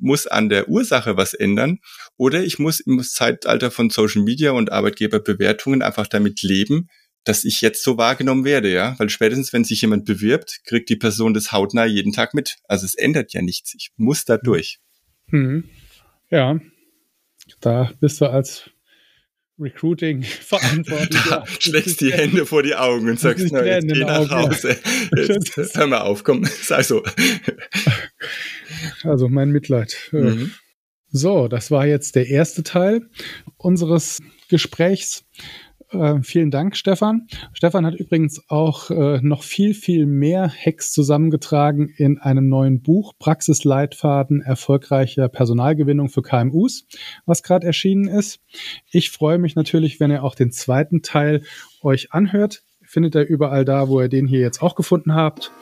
muss 0.00 0.26
an 0.26 0.48
der 0.48 0.68
Ursache 0.68 1.16
was 1.16 1.34
ändern 1.34 1.78
oder 2.16 2.42
ich 2.42 2.58
muss 2.58 2.80
im 2.80 3.02
Zeitalter 3.02 3.70
von 3.70 3.90
Social 3.90 4.22
Media 4.22 4.52
und 4.52 4.72
Arbeitgeberbewertungen 4.72 5.82
einfach 5.82 6.06
damit 6.06 6.42
leben, 6.42 6.88
dass 7.24 7.44
ich 7.44 7.60
jetzt 7.60 7.82
so 7.82 7.98
wahrgenommen 7.98 8.44
werde, 8.44 8.72
ja, 8.72 8.94
weil 8.98 9.10
spätestens, 9.10 9.52
wenn 9.52 9.64
sich 9.64 9.82
jemand 9.82 10.04
bewirbt, 10.04 10.60
kriegt 10.64 10.88
die 10.88 10.96
Person 10.96 11.34
das 11.34 11.52
hautnah 11.52 11.84
jeden 11.84 12.12
Tag 12.12 12.34
mit. 12.34 12.56
Also 12.64 12.86
es 12.86 12.94
ändert 12.94 13.32
ja 13.32 13.42
nichts. 13.42 13.74
Ich 13.74 13.90
muss 13.96 14.24
da 14.24 14.38
durch. 14.38 14.78
Hm. 15.28 15.68
Ja, 16.30 16.58
da 17.60 17.92
bist 18.00 18.20
du 18.20 18.26
als 18.26 18.70
Recruiting 19.60 20.22
verantwortlich. 20.40 21.22
Da 21.28 21.44
schlägst 21.58 22.00
die 22.00 22.12
Hände 22.12 22.46
vor 22.46 22.62
die 22.62 22.74
Augen 22.74 23.08
und 23.08 23.20
sagst, 23.20 23.46
na, 23.52 23.64
jetzt 23.64 23.86
geh 23.86 24.04
nach 24.04 24.30
Hause. 24.30 24.76
Jetzt, 25.16 25.76
hör 25.76 25.86
mal 25.86 26.00
auf, 26.00 26.24
komm, 26.24 26.44
sei 26.62 26.82
so. 26.82 27.02
Also 29.02 29.28
mein 29.28 29.50
Mitleid. 29.50 30.08
Mhm. 30.12 30.52
So, 31.12 31.48
das 31.48 31.70
war 31.70 31.86
jetzt 31.86 32.14
der 32.14 32.28
erste 32.28 32.62
Teil 32.62 33.10
unseres 33.56 34.20
Gesprächs. 34.48 35.24
Äh, 35.92 36.22
vielen 36.22 36.50
Dank, 36.52 36.76
Stefan. 36.76 37.26
Stefan 37.52 37.84
hat 37.84 37.94
übrigens 37.94 38.48
auch 38.48 38.90
äh, 38.90 39.20
noch 39.22 39.42
viel, 39.42 39.74
viel 39.74 40.06
mehr 40.06 40.48
Hacks 40.48 40.92
zusammengetragen 40.92 41.88
in 41.88 42.18
einem 42.18 42.48
neuen 42.48 42.80
Buch, 42.80 43.14
Praxisleitfaden 43.18 44.40
erfolgreicher 44.40 45.28
Personalgewinnung 45.28 46.08
für 46.08 46.22
KMUs, 46.22 46.86
was 47.26 47.42
gerade 47.42 47.66
erschienen 47.66 48.06
ist. 48.06 48.40
Ich 48.90 49.10
freue 49.10 49.38
mich 49.38 49.56
natürlich, 49.56 49.98
wenn 49.98 50.12
ihr 50.12 50.22
auch 50.22 50.36
den 50.36 50.52
zweiten 50.52 51.02
Teil 51.02 51.42
euch 51.82 52.12
anhört 52.12 52.62
findet 52.90 53.14
ihr 53.14 53.22
überall 53.22 53.64
da, 53.64 53.88
wo 53.88 54.00
ihr 54.00 54.08
den 54.08 54.26
hier 54.26 54.40
jetzt 54.40 54.62
auch 54.62 54.74
gefunden 54.74 55.14
habt. 55.14 55.52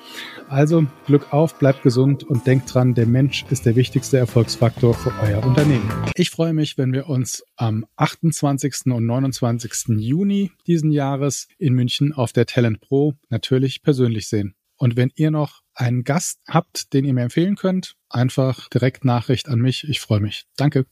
Also 0.49 0.87
Glück 1.07 1.31
auf, 1.31 1.59
bleibt 1.59 1.83
gesund 1.83 2.25
und 2.25 2.47
denkt 2.47 2.73
dran, 2.73 2.95
der 2.95 3.07
Mensch 3.07 3.45
ist 3.51 3.67
der 3.67 3.77
wichtigste 3.77 4.17
Erfolgsfaktor 4.17 4.95
für 4.95 5.13
euer 5.23 5.45
Unternehmen. 5.45 5.91
Ich 6.15 6.31
freue 6.31 6.55
mich, 6.55 6.79
wenn 6.79 6.95
wir 6.95 7.09
uns 7.09 7.45
am 7.57 7.85
28. 7.97 8.87
und 8.87 9.05
29. 9.05 9.99
Juni 9.99 10.53
diesen 10.67 10.91
Jahres 10.91 11.49
in 11.59 11.75
München 11.75 12.15
auf 12.15 12.33
der 12.33 12.47
Talent 12.47 12.81
Pro 12.81 13.13
natürlich 13.29 13.83
persönlich 13.83 14.27
sehen. 14.29 14.55
Und 14.79 14.97
wenn 14.97 15.13
ihr 15.15 15.31
noch 15.31 15.61
einen 15.75 16.05
Gast 16.05 16.41
habt, 16.49 16.95
den 16.95 17.05
ihr 17.05 17.13
mir 17.13 17.25
empfehlen 17.25 17.57
könnt, 17.57 17.95
einfach 18.09 18.69
direkt 18.71 19.05
Nachricht 19.05 19.49
an 19.49 19.61
mich. 19.61 19.87
Ich 19.87 20.01
freue 20.01 20.21
mich. 20.21 20.45
Danke. 20.57 20.87